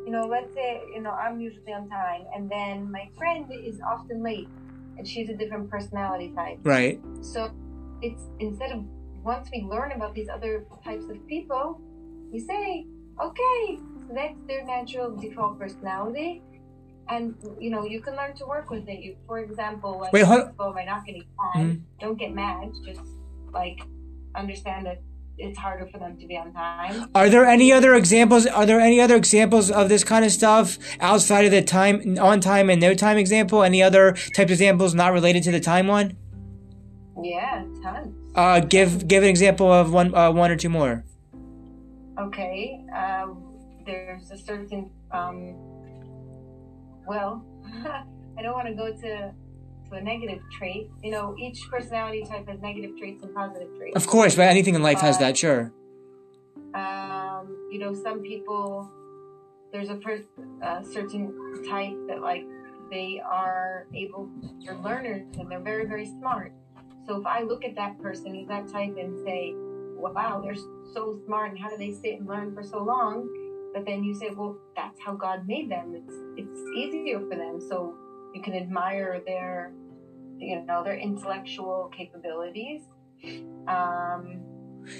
you 0.05 0.11
know, 0.11 0.25
let's 0.25 0.53
say 0.53 0.81
you 0.93 1.01
know 1.01 1.11
I'm 1.11 1.39
usually 1.39 1.73
on 1.73 1.89
time, 1.89 2.25
and 2.35 2.49
then 2.49 2.91
my 2.91 3.09
friend 3.17 3.45
is 3.51 3.79
often 3.81 4.23
late, 4.23 4.47
and 4.97 5.07
she's 5.07 5.29
a 5.29 5.35
different 5.35 5.69
personality 5.69 6.31
type. 6.35 6.59
Right. 6.63 7.01
So 7.21 7.51
it's 8.01 8.23
instead 8.39 8.71
of 8.71 8.83
once 9.23 9.49
we 9.51 9.63
learn 9.63 9.91
about 9.91 10.13
these 10.13 10.29
other 10.29 10.65
types 10.83 11.05
of 11.09 11.25
people, 11.27 11.81
we 12.31 12.39
say, 12.39 12.85
okay, 13.21 13.79
so 14.07 14.13
that's 14.13 14.39
their 14.47 14.63
natural 14.63 15.15
default 15.15 15.59
personality. 15.59 16.41
And 17.09 17.35
you 17.59 17.71
know, 17.71 17.85
you 17.85 18.01
can 18.01 18.15
learn 18.15 18.35
to 18.35 18.45
work 18.45 18.69
with 18.69 18.87
it. 18.87 18.99
You, 18.99 19.15
for 19.25 19.39
example, 19.39 19.99
like 19.99 20.13
Wait, 20.13 20.25
hold- 20.25 20.51
people 20.51 20.73
by 20.73 20.85
not 20.85 21.05
getting 21.05 21.23
hmm. 21.37 21.59
time, 21.59 21.85
don't 21.99 22.17
get 22.17 22.33
mad. 22.33 22.71
Just 22.85 23.01
like 23.51 23.81
understand 24.35 24.85
that 24.85 25.01
it's 25.39 25.57
harder 25.57 25.87
for 25.87 25.97
them 25.97 26.17
to 26.17 26.27
be 26.27 26.37
on 26.37 26.53
time. 26.53 27.09
Are 27.15 27.29
there 27.29 27.45
any 27.45 27.71
other 27.71 27.95
examples? 27.95 28.45
Are 28.45 28.65
there 28.65 28.79
any 28.79 28.99
other 28.99 29.15
examples 29.15 29.71
of 29.71 29.89
this 29.89 30.03
kind 30.03 30.23
of 30.25 30.31
stuff 30.31 30.77
outside 30.99 31.45
of 31.45 31.51
the 31.51 31.63
time, 31.63 32.17
on 32.19 32.41
time 32.41 32.69
and 32.69 32.79
no 32.79 32.93
time 32.93 33.17
example? 33.17 33.63
Any 33.63 33.81
other 33.81 34.13
type 34.35 34.47
of 34.47 34.51
examples 34.51 34.93
not 34.93 35.13
related 35.13 35.43
to 35.43 35.51
the 35.51 35.59
time 35.59 35.87
one? 35.87 36.17
Yeah, 37.23 37.63
tons. 37.81 38.15
Uh, 38.39 38.61
give 38.61 39.05
give 39.05 39.21
an 39.21 39.27
example 39.27 39.69
of 39.69 39.91
one 39.91 40.15
uh, 40.15 40.31
one 40.31 40.49
or 40.49 40.55
two 40.55 40.69
more. 40.69 41.03
Okay, 42.17 42.85
um, 42.95 43.43
there's 43.85 44.31
a 44.31 44.37
certain, 44.37 44.89
um, 45.11 45.55
well, 47.05 47.43
I 48.37 48.41
don't 48.41 48.53
want 48.53 48.69
to 48.69 48.75
go 48.75 48.93
to 48.93 49.33
to 49.89 49.95
a 49.95 50.01
negative 50.01 50.39
trait. 50.57 50.89
You 51.03 51.11
know, 51.11 51.35
each 51.37 51.59
personality 51.69 52.23
type 52.23 52.47
has 52.47 52.61
negative 52.61 52.91
traits 52.97 53.23
and 53.23 53.35
positive 53.35 53.75
traits. 53.77 53.97
Of 53.97 54.07
course, 54.07 54.35
but 54.35 54.43
anything 54.43 54.73
in 54.73 54.83
life 54.83 55.01
has 55.01 55.17
that. 55.19 55.35
Sure. 55.35 55.73
Um, 56.73 57.67
you 57.69 57.79
know, 57.79 57.93
some 57.93 58.21
people, 58.21 58.89
there's 59.73 59.89
a 59.89 59.95
per- 59.95 60.23
a 60.61 60.81
certain 60.85 61.25
type 61.69 61.97
that 62.07 62.21
like 62.21 62.45
they 62.89 63.19
are 63.19 63.85
able, 63.93 64.29
they're 64.63 64.77
learners 64.77 65.23
and 65.37 65.51
they're 65.51 65.59
very 65.59 65.85
very 65.85 66.05
smart. 66.05 66.53
So 67.09 67.19
if 67.19 67.25
I 67.25 67.41
look 67.41 67.65
at 67.65 67.75
that 67.75 67.99
person 67.99 68.35
who's 68.35 68.47
that 68.49 68.67
type 68.71 68.95
and 68.95 69.17
say, 69.25 69.53
wow, 69.55 70.39
they're 70.43 70.53
so 70.93 71.19
smart 71.25 71.49
and 71.49 71.59
how 71.59 71.67
do 71.67 71.75
they 71.75 71.91
sit 71.91 72.19
and 72.19 72.27
learn 72.27 72.53
for 72.53 72.61
so 72.61 72.83
long? 72.83 73.27
But 73.73 73.83
then 73.83 74.03
you 74.03 74.13
say, 74.13 74.29
well, 74.29 74.59
that's 74.75 74.99
how 75.03 75.15
God 75.15 75.47
made 75.47 75.71
them. 75.71 75.95
It's 75.95 76.15
it's 76.37 76.61
easier 76.77 77.19
for 77.19 77.35
them. 77.35 77.59
So 77.67 77.95
you 78.35 78.43
can 78.43 78.53
admire 78.53 79.23
their, 79.25 79.71
you 80.37 80.61
know, 80.61 80.83
their 80.83 80.97
intellectual 80.97 81.91
capabilities. 81.97 82.83
Um, 83.67 84.41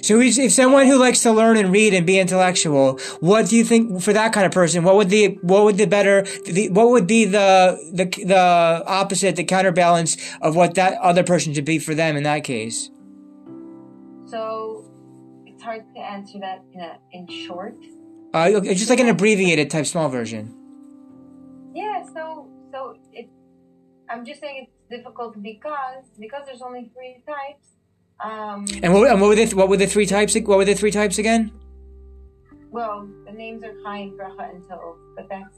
So 0.02 0.20
if 0.20 0.38
if 0.38 0.52
someone 0.52 0.88
who 0.88 0.98
likes 0.98 1.24
to 1.24 1.32
learn 1.32 1.58
and 1.58 1.72
read 1.72 1.94
and 1.94 2.06
be 2.06 2.20
intellectual, 2.20 3.00
what 3.20 3.50
do 3.50 3.58
you 3.58 3.64
think 3.64 4.02
for 4.02 4.14
that 4.14 4.34
kind 4.34 4.46
of 4.46 4.52
person? 4.52 4.84
What 4.84 4.96
would 4.96 5.10
the 5.10 5.40
what 5.42 5.64
would 5.64 5.78
the 5.78 5.88
better 5.88 6.22
the, 6.46 6.70
what 6.70 6.90
would 6.90 7.08
be 7.08 7.26
the 7.26 7.78
the 7.92 8.06
the 8.06 8.84
opposite, 8.86 9.36
the 9.36 9.44
counterbalance 9.44 10.18
of 10.42 10.56
what 10.56 10.76
that 10.76 10.98
other 11.02 11.24
person 11.24 11.54
should 11.54 11.66
be 11.66 11.80
for 11.80 11.96
them 11.96 12.16
in 12.16 12.24
that 12.24 12.44
case? 12.44 12.92
so 14.30 14.86
it's 15.46 15.64
hard 15.64 15.84
to 15.96 16.00
answer 16.00 16.40
that 16.40 16.64
in 16.74 16.82
a, 16.82 16.98
in 17.12 17.28
short. 17.28 17.76
Uh, 18.34 18.52
okay, 18.56 18.76
just 18.76 18.90
like 18.90 19.00
an 19.00 19.10
abbreviated 19.10 19.70
type 19.70 19.86
small 19.86 20.10
version. 20.10 20.56
Yeah, 21.74 22.04
so 22.14 22.48
so 22.72 22.96
it. 23.12 23.30
I'm 24.10 24.26
just 24.26 24.40
saying 24.42 24.68
it's 24.68 24.90
difficult 24.90 25.42
because 25.42 26.06
because 26.20 26.44
there's 26.46 26.62
only 26.62 26.92
three 26.94 27.24
types. 27.28 27.68
Um, 28.22 28.66
And 28.84 28.94
what, 28.94 29.10
and 29.10 29.22
what 29.22 29.28
were 29.30 29.36
the 29.36 29.46
what 29.56 29.70
were 29.70 29.78
the 29.78 29.88
three 29.88 30.06
types? 30.06 30.36
What 30.36 30.58
were 30.58 30.66
the 30.66 30.76
three 30.76 30.92
types 30.92 31.18
again? 31.18 31.52
well, 32.72 33.08
the 33.26 33.32
names 33.32 33.64
are 33.64 33.74
Chaim, 33.84 34.16
Bracha, 34.18 34.54
and 34.54 34.64
Tov, 34.66 34.96
but 35.16 35.28
that's 35.30 35.58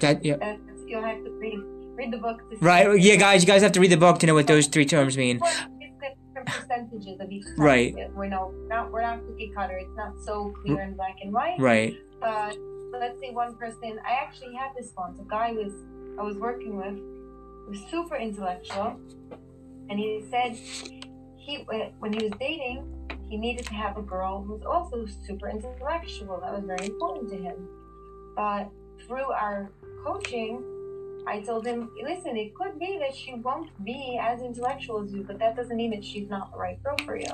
That 0.00 0.24
yeah. 0.24 0.36
that's 0.36 0.60
you'll 0.86 1.02
have 1.02 1.24
to 1.24 1.30
read 1.30 1.58
read 1.96 2.10
the 2.12 2.18
book 2.18 2.38
to 2.50 2.56
see. 2.58 2.64
Right. 2.64 3.00
Yeah, 3.00 3.16
guys, 3.16 3.42
you 3.42 3.46
guys 3.46 3.62
have 3.62 3.72
to 3.72 3.80
read 3.80 3.90
the 3.92 3.96
book 3.96 4.18
to 4.20 4.26
know 4.26 4.34
what 4.34 4.46
those 4.46 4.66
three 4.66 4.84
terms 4.84 5.16
mean. 5.16 5.38
Well, 5.38 5.52
it's 5.80 5.96
the 6.34 6.42
percentages 6.44 7.20
of 7.20 7.30
each 7.30 7.44
type. 7.46 7.58
Right. 7.58 7.94
We're 8.14 8.26
no 8.28 8.52
not 8.66 8.90
we're 8.92 9.02
not 9.02 9.24
cookie 9.26 9.52
cutter. 9.56 9.78
It's 9.78 9.96
not 9.96 10.12
so 10.20 10.52
clear 10.62 10.82
in 10.82 10.94
black 10.94 11.16
and 11.22 11.32
white. 11.32 11.58
Right. 11.58 11.94
But 12.20 12.56
let's 12.92 13.18
say 13.20 13.30
one 13.30 13.54
person. 13.56 13.98
I 14.06 14.12
actually 14.22 14.54
had 14.54 14.70
this 14.76 14.92
once. 14.96 15.18
A 15.20 15.24
guy 15.24 15.52
was 15.52 15.72
I 16.18 16.22
was 16.22 16.36
working 16.36 16.76
with 16.76 16.98
was 17.68 17.80
super 17.90 18.16
intellectual, 18.16 18.98
and 19.88 19.98
he 19.98 20.24
said 20.30 20.58
he 21.50 21.56
when 21.98 22.12
he 22.12 22.24
was 22.24 22.32
dating 22.38 23.00
he 23.30 23.36
needed 23.36 23.64
to 23.66 23.74
have 23.74 23.96
a 23.96 24.02
girl 24.02 24.42
who 24.42 24.54
was 24.54 24.64
also 24.64 25.06
super 25.24 25.48
intellectual. 25.48 26.40
That 26.40 26.52
was 26.52 26.64
very 26.64 26.86
important 26.86 27.30
to 27.30 27.36
him. 27.36 27.68
But 28.34 28.68
through 29.06 29.30
our 29.30 29.70
coaching, 30.04 30.64
I 31.28 31.40
told 31.40 31.64
him, 31.64 31.90
listen, 32.02 32.36
it 32.36 32.56
could 32.56 32.76
be 32.80 32.98
that 32.98 33.14
she 33.14 33.34
won't 33.34 33.70
be 33.84 34.18
as 34.20 34.42
intellectual 34.42 35.04
as 35.04 35.12
you, 35.12 35.22
but 35.22 35.38
that 35.38 35.54
doesn't 35.54 35.76
mean 35.76 35.92
that 35.92 36.04
she's 36.04 36.28
not 36.28 36.50
the 36.50 36.58
right 36.58 36.82
girl 36.82 36.96
for 37.04 37.16
you. 37.16 37.30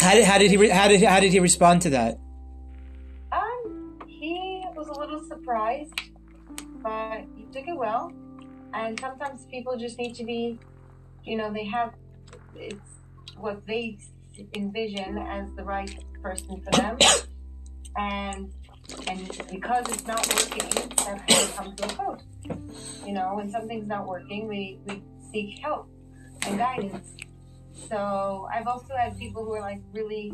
How 0.00 0.14
did 0.14 0.24
how 0.24 0.38
did 0.38 0.50
he 0.50 0.56
re- 0.56 0.70
how 0.70 0.88
did 0.88 1.02
how 1.02 1.20
did 1.20 1.32
he 1.32 1.40
respond 1.40 1.82
to 1.82 1.90
that? 1.90 2.18
Um, 3.30 3.98
he 4.06 4.64
was 4.74 4.88
a 4.88 4.98
little 4.98 5.22
surprised, 5.22 5.92
but 6.82 7.24
he 7.36 7.44
took 7.52 7.68
it 7.68 7.76
well. 7.76 8.10
And 8.72 8.98
sometimes 8.98 9.44
people 9.50 9.76
just 9.76 9.98
need 9.98 10.14
to 10.14 10.24
be, 10.24 10.58
you 11.24 11.36
know, 11.36 11.52
they 11.52 11.66
have 11.66 11.92
it's 12.54 12.99
what 13.36 13.66
they 13.66 13.98
envision 14.54 15.18
as 15.18 15.52
the 15.54 15.64
right 15.64 16.04
person 16.22 16.62
for 16.62 16.70
them, 16.80 16.98
and 17.96 18.52
and 19.08 19.46
because 19.50 19.88
it's 19.88 20.06
not 20.06 20.26
working, 20.28 20.68
that's 20.96 21.06
when 21.06 21.18
we 21.18 21.52
come 21.54 21.76
to 21.76 21.84
a 21.84 21.88
coach. 21.88 22.22
You 23.06 23.12
know, 23.12 23.34
when 23.34 23.50
something's 23.50 23.86
not 23.86 24.06
working, 24.06 24.48
we 24.48 24.78
we 24.86 25.02
seek 25.32 25.58
help 25.60 25.88
and 26.46 26.58
guidance. 26.58 27.10
So 27.88 28.48
I've 28.52 28.66
also 28.66 28.94
had 28.96 29.18
people 29.18 29.44
who 29.44 29.52
are 29.52 29.60
like 29.60 29.80
really 29.92 30.32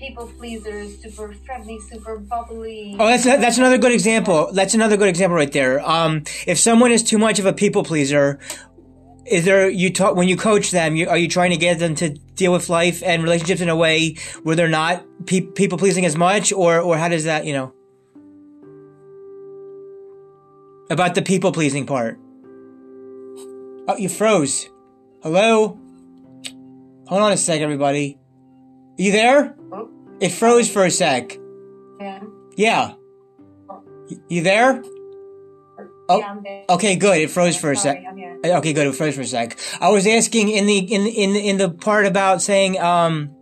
people 0.00 0.26
pleasers, 0.38 1.00
super 1.02 1.32
friendly, 1.44 1.78
super 1.90 2.18
bubbly. 2.18 2.96
Oh, 2.98 3.06
that's 3.06 3.24
that's 3.24 3.58
another 3.58 3.78
good 3.78 3.92
example. 3.92 4.50
That's 4.52 4.74
another 4.74 4.96
good 4.96 5.08
example 5.08 5.36
right 5.36 5.52
there. 5.52 5.86
Um, 5.88 6.24
if 6.46 6.58
someone 6.58 6.90
is 6.90 7.02
too 7.02 7.18
much 7.18 7.38
of 7.38 7.46
a 7.46 7.52
people 7.52 7.84
pleaser, 7.84 8.38
is 9.30 9.44
there 9.44 9.70
you 9.70 9.92
talk 9.92 10.16
when 10.16 10.28
you 10.28 10.36
coach 10.36 10.72
them? 10.72 10.96
You, 10.96 11.08
are 11.08 11.16
you 11.16 11.28
trying 11.28 11.50
to 11.50 11.56
get 11.56 11.78
them 11.78 11.94
to 11.96 12.10
deal 12.10 12.52
with 12.52 12.68
life 12.68 13.02
and 13.04 13.22
relationships 13.22 13.60
in 13.60 13.68
a 13.68 13.76
way 13.76 14.16
where 14.42 14.56
they're 14.56 14.68
not 14.68 15.04
pe- 15.26 15.40
people 15.42 15.78
pleasing 15.78 16.04
as 16.04 16.16
much, 16.16 16.52
or 16.52 16.80
or 16.80 16.96
how 16.96 17.08
does 17.08 17.24
that 17.24 17.44
you 17.46 17.52
know 17.52 17.72
about 20.90 21.14
the 21.14 21.22
people 21.22 21.52
pleasing 21.52 21.86
part? 21.86 22.18
Oh, 23.86 23.96
you 23.96 24.08
froze. 24.08 24.68
Hello. 25.22 25.78
Hold 27.06 27.22
on 27.22 27.32
a 27.32 27.36
sec, 27.36 27.60
everybody. 27.60 28.18
Are 28.98 29.02
you 29.02 29.12
there? 29.12 29.56
It 30.20 30.30
froze 30.30 30.70
for 30.70 30.84
a 30.84 30.90
sec. 30.90 31.38
yeah. 32.00 32.20
Yeah. 32.56 32.94
You 34.28 34.42
there? 34.42 34.82
Oh, 36.10 36.18
yeah, 36.18 36.64
Okay, 36.68 36.96
good. 36.96 37.18
It 37.18 37.30
froze 37.30 37.56
for 37.56 37.70
a 37.70 37.76
sec. 37.76 38.02
Okay, 38.44 38.72
good. 38.72 38.86
It 38.86 38.94
froze 38.94 39.14
for 39.14 39.20
a 39.20 39.26
sec. 39.26 39.56
I 39.80 39.90
was 39.90 40.06
asking 40.06 40.48
in 40.48 40.66
the 40.66 40.78
in 40.78 41.06
in 41.06 41.36
in 41.36 41.56
the 41.58 41.70
part 41.70 42.04
about 42.06 42.42
saying 42.42 42.80
um 42.80 43.36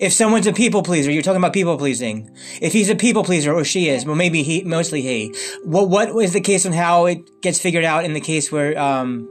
if 0.00 0.12
someone's 0.12 0.46
a 0.46 0.52
people 0.52 0.82
pleaser, 0.82 1.10
you're 1.10 1.22
talking 1.22 1.38
about 1.38 1.52
people 1.52 1.76
pleasing. 1.76 2.30
If 2.60 2.72
he's 2.72 2.88
a 2.88 2.94
people 2.94 3.24
pleaser 3.24 3.52
or 3.52 3.64
she 3.64 3.88
is, 3.88 4.04
well 4.04 4.16
maybe 4.16 4.42
he 4.42 4.62
mostly 4.64 5.02
he. 5.02 5.34
What 5.64 5.88
what 5.88 6.08
is 6.22 6.32
the 6.32 6.40
case 6.40 6.66
on 6.66 6.72
how 6.72 7.06
it 7.06 7.18
gets 7.40 7.60
figured 7.60 7.84
out 7.84 8.04
in 8.04 8.12
the 8.14 8.20
case 8.20 8.50
where 8.50 8.76
um 8.78 9.28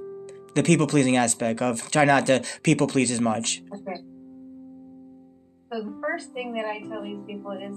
the 0.55 0.63
people 0.63 0.87
pleasing 0.87 1.17
aspect 1.17 1.61
of 1.61 1.91
try 1.91 2.05
not 2.05 2.25
to 2.27 2.43
people 2.63 2.87
please 2.87 3.11
as 3.11 3.21
much? 3.21 3.61
Okay. 3.73 4.01
So 5.71 5.83
the 5.83 5.99
first 6.01 6.31
thing 6.31 6.53
that 6.53 6.65
I 6.65 6.79
tell 6.87 7.03
these 7.03 7.23
people 7.27 7.51
is 7.51 7.75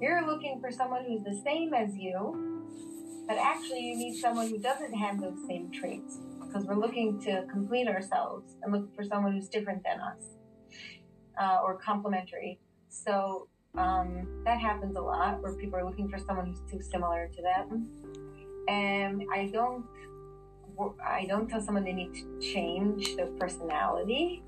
you're 0.00 0.26
looking 0.26 0.60
for 0.60 0.70
someone 0.70 1.04
who's 1.04 1.22
the 1.24 1.40
same 1.44 1.74
as 1.74 1.94
you, 1.94 2.55
but 3.26 3.36
actually 3.38 3.80
you 3.80 3.96
need 3.96 4.18
someone 4.20 4.48
who 4.48 4.58
doesn't 4.58 4.92
have 4.94 5.20
those 5.20 5.38
same 5.46 5.70
traits 5.70 6.18
because 6.40 6.64
we're 6.64 6.76
looking 6.76 7.20
to 7.20 7.44
complete 7.50 7.88
ourselves 7.88 8.54
and 8.62 8.72
look 8.72 8.94
for 8.94 9.04
someone 9.04 9.32
who's 9.32 9.48
different 9.48 9.82
than 9.84 10.00
us 10.00 10.22
uh, 11.40 11.60
or 11.62 11.76
complementary. 11.76 12.58
So 12.88 13.48
um, 13.76 14.42
that 14.44 14.60
happens 14.60 14.96
a 14.96 15.00
lot 15.00 15.42
where 15.42 15.52
people 15.54 15.78
are 15.78 15.84
looking 15.84 16.08
for 16.08 16.18
someone 16.18 16.46
who's 16.46 16.70
too 16.70 16.80
similar 16.80 17.28
to 17.34 17.42
them. 17.42 17.90
And 18.68 19.22
I 19.32 19.46
don't, 19.52 19.84
I 21.04 21.26
don't 21.26 21.48
tell 21.48 21.60
someone 21.60 21.84
they 21.84 21.92
need 21.92 22.14
to 22.14 22.40
change 22.40 23.16
their 23.16 23.26
personality 23.26 24.42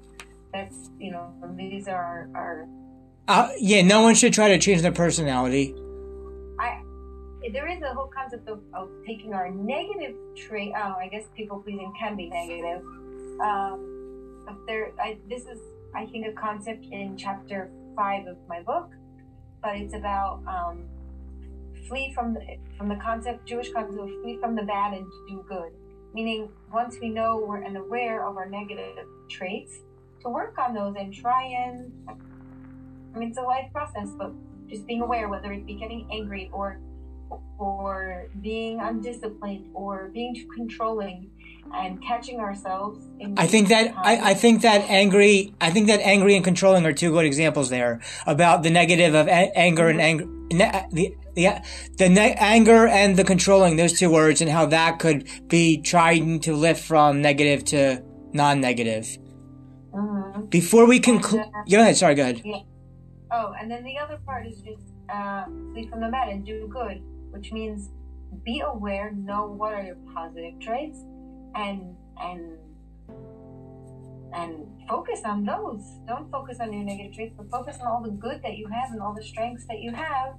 that's 0.52 0.90
you 0.98 1.10
know 1.10 1.32
these 1.56 1.88
are 1.88 2.28
our 2.34 2.66
Uh, 3.28 3.50
yeah, 3.58 3.82
no 3.82 4.02
one 4.02 4.14
should 4.14 4.32
try 4.32 4.48
to 4.48 4.58
change 4.58 4.82
their 4.82 4.92
personality. 4.92 5.74
There 7.52 7.68
is 7.68 7.82
a 7.82 7.94
whole 7.94 8.10
concept 8.14 8.48
of, 8.48 8.60
of 8.74 8.90
taking 9.06 9.32
our 9.32 9.50
negative 9.50 10.14
trait 10.36 10.72
oh 10.76 10.94
I 11.00 11.08
guess 11.08 11.24
people 11.36 11.60
pleasing 11.60 11.92
can 11.98 12.16
be 12.16 12.28
negative. 12.28 12.82
Um 13.40 14.42
but 14.44 14.56
there 14.66 14.92
I 15.00 15.18
this 15.28 15.42
is 15.42 15.58
I 15.94 16.06
think 16.06 16.26
a 16.26 16.32
concept 16.32 16.84
in 16.90 17.16
chapter 17.16 17.70
five 17.96 18.26
of 18.26 18.36
my 18.48 18.62
book 18.62 18.90
but 19.62 19.76
it's 19.76 19.94
about 19.94 20.42
um 20.46 20.84
flee 21.88 22.12
from 22.14 22.34
the 22.34 22.40
from 22.76 22.88
the 22.88 22.96
concept 22.96 23.46
Jewish 23.46 23.72
concept 23.72 23.98
of 23.98 24.08
flee 24.22 24.38
from 24.40 24.54
the 24.54 24.62
bad 24.62 24.92
and 24.94 25.06
do 25.28 25.44
good. 25.48 25.72
Meaning 26.14 26.48
once 26.72 26.96
we 27.00 27.08
know 27.08 27.38
we're 27.46 27.62
and 27.62 27.76
aware 27.76 28.26
of 28.26 28.36
our 28.36 28.48
negative 28.48 29.06
traits 29.28 29.78
to 30.22 30.28
work 30.28 30.56
on 30.58 30.74
those 30.74 30.94
and 30.98 31.12
try 31.14 31.44
and 31.44 31.92
I 33.14 33.18
mean 33.18 33.30
it's 33.30 33.38
a 33.38 33.42
life 33.42 33.70
process, 33.72 34.08
but 34.18 34.32
just 34.68 34.86
being 34.86 35.00
aware 35.00 35.28
whether 35.28 35.52
it 35.52 35.66
be 35.66 35.74
getting 35.74 36.06
angry 36.12 36.50
or 36.52 36.78
or 37.58 38.26
being 38.40 38.80
undisciplined 38.80 39.66
or 39.74 40.10
being 40.12 40.34
too 40.34 40.48
controlling 40.54 41.30
and 41.74 42.02
catching 42.02 42.38
ourselves 42.40 43.06
in 43.20 43.34
I 43.38 43.46
think 43.46 43.68
that 43.68 43.92
I, 43.96 44.30
I 44.30 44.34
think 44.34 44.62
that 44.62 44.82
angry 44.88 45.52
I 45.60 45.70
think 45.70 45.86
that 45.88 46.00
angry 46.00 46.34
and 46.34 46.44
controlling 46.44 46.86
are 46.86 46.92
two 46.92 47.10
good 47.10 47.26
examples 47.26 47.68
there 47.68 48.00
about 48.26 48.62
the 48.62 48.70
negative 48.70 49.14
of 49.14 49.26
a- 49.26 49.56
anger 49.58 49.88
and 49.88 50.00
anger 50.00 50.24
ne- 50.52 50.86
the 50.92 51.14
the 51.34 51.48
the 51.98 52.08
ne- 52.08 52.34
anger 52.38 52.86
and 52.86 53.16
the 53.16 53.24
controlling 53.24 53.76
those 53.76 53.98
two 53.98 54.10
words 54.10 54.40
and 54.40 54.50
how 54.50 54.66
that 54.66 54.98
could 54.98 55.28
be 55.48 55.78
trying 55.82 56.40
to 56.40 56.54
lift 56.54 56.82
from 56.84 57.20
negative 57.20 57.64
to 57.66 58.02
non-negative. 58.32 59.04
Mhm. 59.94 60.50
Before 60.50 60.86
we 60.86 61.00
conclude, 61.00 61.40
uh, 61.42 61.62
go 61.70 61.80
ahead. 61.80 61.96
Sorry, 61.96 62.14
go 62.14 62.22
ahead. 62.22 62.42
Oh, 63.30 63.52
and 63.60 63.70
then 63.70 63.84
the 63.84 63.96
other 63.98 64.18
part 64.24 64.46
is 64.46 64.60
just 64.62 64.84
uh, 65.10 65.44
flee 65.72 65.86
from 65.88 66.00
the 66.00 66.08
bad 66.08 66.28
and 66.28 66.44
do 66.44 66.68
good, 66.68 67.02
which 67.30 67.52
means 67.52 67.90
be 68.44 68.60
aware, 68.60 69.12
know 69.12 69.46
what 69.46 69.72
are 69.72 69.82
your 69.82 69.96
positive 70.14 70.58
traits, 70.60 70.98
and 71.54 71.96
and 72.20 72.58
and 74.32 74.66
focus 74.88 75.20
on 75.24 75.44
those. 75.44 75.82
Don't 76.06 76.30
focus 76.30 76.58
on 76.60 76.72
your 76.72 76.82
negative 76.82 77.14
traits, 77.14 77.34
but 77.36 77.50
focus 77.50 77.78
on 77.80 77.86
all 77.86 78.02
the 78.02 78.10
good 78.10 78.42
that 78.42 78.56
you 78.56 78.68
have 78.68 78.90
and 78.90 79.00
all 79.00 79.14
the 79.14 79.22
strengths 79.22 79.64
that 79.66 79.80
you 79.80 79.92
have, 79.92 80.34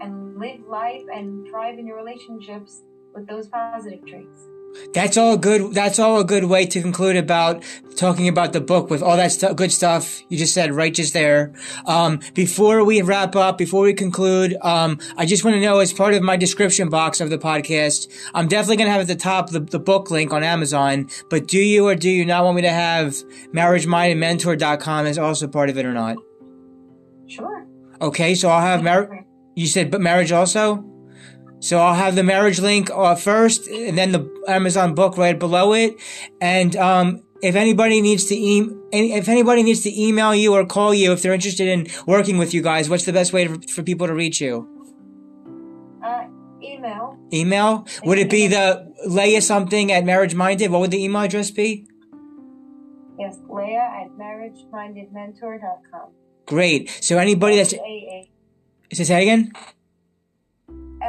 and 0.00 0.38
live 0.38 0.60
life 0.68 1.02
and 1.12 1.46
thrive 1.48 1.78
in 1.78 1.86
your 1.86 1.96
relationships 1.96 2.82
with 3.14 3.26
those 3.26 3.48
positive 3.48 4.04
traits. 4.06 4.46
That's 4.94 5.16
all 5.16 5.36
good. 5.36 5.74
That's 5.74 5.98
all 5.98 6.20
a 6.20 6.24
good 6.24 6.44
way 6.44 6.66
to 6.66 6.82
conclude 6.82 7.16
about 7.16 7.62
talking 7.96 8.28
about 8.28 8.52
the 8.52 8.60
book 8.60 8.90
with 8.90 9.02
all 9.02 9.16
that 9.16 9.32
stu- 9.32 9.54
good 9.54 9.70
stuff 9.72 10.22
you 10.28 10.38
just 10.38 10.54
said 10.54 10.72
right 10.72 10.92
just 10.92 11.12
there. 11.12 11.52
Um, 11.86 12.20
before 12.34 12.84
we 12.84 13.02
wrap 13.02 13.36
up, 13.36 13.58
before 13.58 13.82
we 13.82 13.94
conclude, 13.94 14.56
um, 14.62 14.98
I 15.16 15.26
just 15.26 15.44
want 15.44 15.54
to 15.54 15.60
know 15.60 15.78
as 15.78 15.92
part 15.92 16.14
of 16.14 16.22
my 16.22 16.36
description 16.36 16.88
box 16.88 17.20
of 17.20 17.30
the 17.30 17.38
podcast, 17.38 18.10
I'm 18.34 18.48
definitely 18.48 18.76
going 18.76 18.88
to 18.88 18.92
have 18.92 19.02
at 19.02 19.08
the 19.08 19.16
top 19.16 19.50
the, 19.50 19.60
the 19.60 19.78
book 19.78 20.10
link 20.10 20.32
on 20.32 20.42
Amazon, 20.42 21.08
but 21.30 21.46
do 21.48 21.58
you 21.58 21.86
or 21.86 21.94
do 21.94 22.10
you 22.10 22.24
not 22.24 22.44
want 22.44 22.56
me 22.56 22.62
to 22.62 22.70
have 22.70 23.14
marriagemindedmentor.com 23.52 25.06
as 25.06 25.18
also 25.18 25.48
part 25.48 25.70
of 25.70 25.78
it 25.78 25.84
or 25.86 25.92
not? 25.92 26.16
Sure. 27.26 27.66
Okay. 28.00 28.34
So 28.34 28.48
I'll 28.48 28.60
have 28.60 28.82
marriage. 28.82 29.24
you 29.54 29.66
said, 29.66 29.90
but 29.90 30.00
marriage 30.00 30.32
also? 30.32 30.91
So 31.62 31.78
I'll 31.78 31.94
have 31.94 32.16
the 32.16 32.24
marriage 32.24 32.58
link 32.58 32.90
uh, 32.90 33.14
first, 33.14 33.68
and 33.68 33.96
then 33.96 34.10
the 34.10 34.28
Amazon 34.48 34.94
book 34.94 35.16
right 35.16 35.38
below 35.38 35.72
it. 35.74 35.94
And 36.40 36.74
um, 36.74 37.22
if 37.40 37.54
anybody 37.54 38.00
needs 38.00 38.24
to 38.26 38.34
e- 38.34 38.68
if 38.92 39.28
anybody 39.28 39.62
needs 39.62 39.82
to 39.82 40.00
email 40.00 40.34
you 40.34 40.54
or 40.54 40.66
call 40.66 40.92
you 40.92 41.12
if 41.12 41.22
they're 41.22 41.32
interested 41.32 41.68
in 41.68 41.86
working 42.04 42.36
with 42.36 42.52
you 42.52 42.62
guys, 42.62 42.90
what's 42.90 43.04
the 43.04 43.12
best 43.12 43.32
way 43.32 43.46
to, 43.46 43.60
for 43.68 43.84
people 43.84 44.08
to 44.08 44.12
reach 44.14 44.40
you? 44.40 44.68
Uh, 46.04 46.24
email. 46.60 47.16
Email? 47.32 47.86
Would 48.04 48.18
it 48.18 48.28
be 48.28 48.48
the 48.48 48.92
Leah 49.06 49.40
something 49.40 49.92
at 49.92 50.04
Marriage 50.04 50.34
Minded? 50.34 50.72
What 50.72 50.80
would 50.80 50.90
the 50.90 51.02
email 51.02 51.22
address 51.22 51.52
be? 51.52 51.86
Yes, 53.20 53.38
Leah 53.48 54.02
at 54.02 54.10
marriagemindedmentor.com. 54.18 56.10
Great. 56.46 56.90
So 57.00 57.18
anybody 57.18 57.54
that's 57.54 57.70
say 57.70 58.28
that 58.90 59.22
again. 59.22 59.52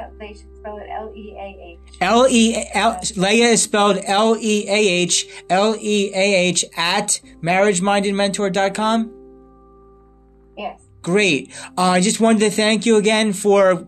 L- 0.04 0.12
They 0.20 0.28
should 0.34 0.56
spell 0.58 0.78
it 0.78 0.88
L 0.90 1.12
E 1.16 1.36
A 1.38 1.78
H. 1.90 1.98
L 2.02 2.28
E 2.30 2.64
L 2.74 3.00
Leah 3.16 3.48
is 3.50 3.62
spelled 3.62 4.00
L 4.04 4.36
E 4.40 4.68
A 4.68 4.74
H 5.02 5.28
L 5.50 5.76
E 5.80 6.12
A 6.14 6.36
H 6.36 6.66
at 6.78 7.20
marriagemindedmentor.com. 7.42 9.12
Yes. 10.58 10.80
Great. 11.02 11.52
Uh, 11.78 11.82
I 11.82 12.02
just 12.02 12.20
wanted 12.20 12.40
to 12.40 12.50
thank 12.52 12.86
you 12.86 12.98
again 12.98 13.34
for. 13.34 13.86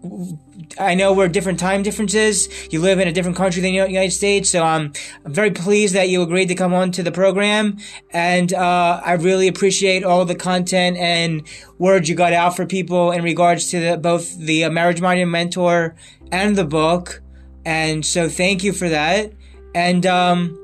I 0.79 0.95
know 0.95 1.13
we're 1.13 1.27
different 1.27 1.59
time 1.59 1.83
differences. 1.83 2.47
You 2.71 2.81
live 2.81 2.99
in 2.99 3.07
a 3.07 3.11
different 3.11 3.37
country 3.37 3.61
than 3.61 3.71
the 3.71 3.77
United 3.77 4.11
States, 4.11 4.49
so 4.49 4.65
um, 4.65 4.93
I'm 5.25 5.33
very 5.33 5.51
pleased 5.51 5.95
that 5.95 6.09
you 6.09 6.21
agreed 6.21 6.47
to 6.47 6.55
come 6.55 6.73
on 6.73 6.91
to 6.93 7.03
the 7.03 7.11
program, 7.11 7.77
and 8.11 8.53
uh, 8.53 9.01
I 9.03 9.13
really 9.13 9.47
appreciate 9.47 10.03
all 10.03 10.25
the 10.25 10.35
content 10.35 10.97
and 10.97 11.47
words 11.77 12.09
you 12.09 12.15
got 12.15 12.33
out 12.33 12.55
for 12.55 12.65
people 12.65 13.11
in 13.11 13.23
regards 13.23 13.69
to 13.71 13.79
the, 13.79 13.97
both 13.97 14.37
the 14.37 14.65
uh, 14.65 14.69
marriage 14.69 15.01
minded 15.01 15.25
mentor 15.27 15.95
and 16.31 16.55
the 16.55 16.65
book, 16.65 17.21
and 17.65 18.05
so 18.05 18.29
thank 18.29 18.63
you 18.63 18.73
for 18.73 18.89
that. 18.89 19.33
And 19.73 20.05
um, 20.05 20.59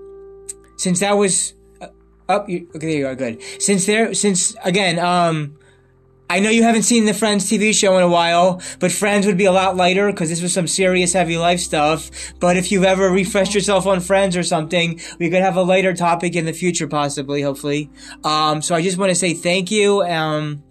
since 0.77 0.99
that 1.01 1.17
was 1.17 1.53
up, 2.29 2.49
you, 2.49 2.67
okay, 2.75 2.87
there 2.87 2.97
you 2.97 3.07
are. 3.07 3.15
Good. 3.15 3.41
Since 3.59 3.85
there, 3.85 4.13
since 4.13 4.55
again, 4.63 4.99
um 4.99 5.57
I 6.31 6.39
know 6.39 6.49
you 6.49 6.63
haven't 6.63 6.83
seen 6.83 7.03
the 7.03 7.13
Friends 7.13 7.51
TV 7.51 7.73
show 7.73 7.97
in 7.97 8.03
a 8.03 8.07
while, 8.07 8.61
but 8.79 8.89
Friends 8.89 9.25
would 9.25 9.37
be 9.37 9.43
a 9.43 9.51
lot 9.51 9.75
lighter 9.75 10.09
because 10.09 10.29
this 10.29 10.41
was 10.41 10.53
some 10.53 10.65
serious 10.65 11.11
heavy 11.11 11.37
life 11.37 11.59
stuff. 11.59 12.09
But 12.39 12.55
if 12.55 12.71
you've 12.71 12.85
ever 12.85 13.09
refreshed 13.09 13.53
yourself 13.53 13.85
on 13.85 13.99
Friends 13.99 14.37
or 14.37 14.43
something, 14.43 15.01
we 15.19 15.29
could 15.29 15.41
have 15.41 15.57
a 15.57 15.61
lighter 15.61 15.93
topic 15.93 16.37
in 16.37 16.45
the 16.45 16.53
future, 16.53 16.87
possibly, 16.87 17.41
hopefully. 17.41 17.89
Um, 18.23 18.61
so 18.61 18.73
I 18.75 18.81
just 18.81 18.97
want 18.97 19.09
to 19.09 19.15
say 19.15 19.33
thank 19.33 19.71
you. 19.71 20.03
Um, 20.03 20.63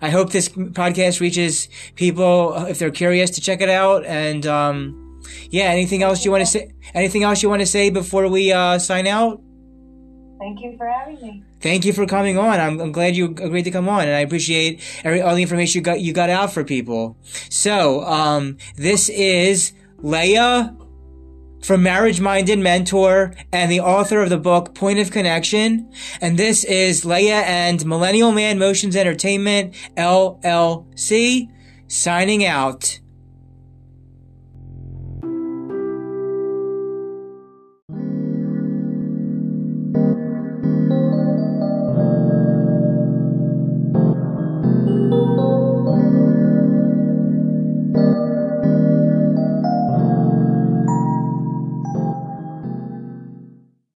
I 0.00 0.10
hope 0.10 0.30
this 0.30 0.48
podcast 0.48 1.18
reaches 1.18 1.68
people 1.96 2.54
if 2.66 2.78
they're 2.78 2.92
curious 2.92 3.30
to 3.30 3.40
check 3.40 3.60
it 3.60 3.70
out. 3.70 4.04
And 4.04 4.46
um, 4.46 5.20
yeah, 5.50 5.64
anything 5.64 6.04
else 6.04 6.24
you 6.24 6.30
want 6.30 6.42
to 6.42 6.46
say? 6.46 6.70
Anything 6.94 7.24
else 7.24 7.42
you 7.42 7.48
want 7.48 7.60
to 7.60 7.66
say 7.66 7.90
before 7.90 8.28
we 8.28 8.52
uh, 8.52 8.78
sign 8.78 9.08
out? 9.08 9.42
Thank 10.38 10.60
you 10.60 10.76
for 10.76 10.86
having 10.86 11.20
me. 11.20 11.42
Thank 11.62 11.84
you 11.84 11.92
for 11.92 12.06
coming 12.06 12.36
on. 12.38 12.58
I'm, 12.58 12.80
I'm 12.80 12.92
glad 12.92 13.16
you 13.16 13.26
agreed 13.26 13.62
to 13.62 13.70
come 13.70 13.88
on, 13.88 14.02
and 14.02 14.14
I 14.14 14.20
appreciate 14.20 14.82
every, 15.04 15.22
all 15.22 15.36
the 15.36 15.42
information 15.42 15.78
you 15.78 15.82
got 15.82 16.00
you 16.00 16.12
got 16.12 16.28
out 16.28 16.52
for 16.52 16.64
people. 16.64 17.16
So, 17.48 18.02
um, 18.02 18.58
this 18.76 19.08
is 19.08 19.72
Leah 19.98 20.76
from 21.62 21.84
Marriage 21.84 22.20
Minded 22.20 22.58
Mentor 22.58 23.34
and 23.52 23.70
the 23.70 23.80
author 23.80 24.20
of 24.20 24.30
the 24.30 24.38
book 24.38 24.74
Point 24.74 24.98
of 24.98 25.12
Connection. 25.12 25.92
And 26.20 26.36
this 26.36 26.64
is 26.64 27.04
Leah 27.04 27.42
and 27.42 27.86
Millennial 27.86 28.32
Man 28.32 28.58
Motions 28.58 28.96
Entertainment 28.96 29.74
LLC 29.96 31.48
signing 31.86 32.44
out. 32.44 32.98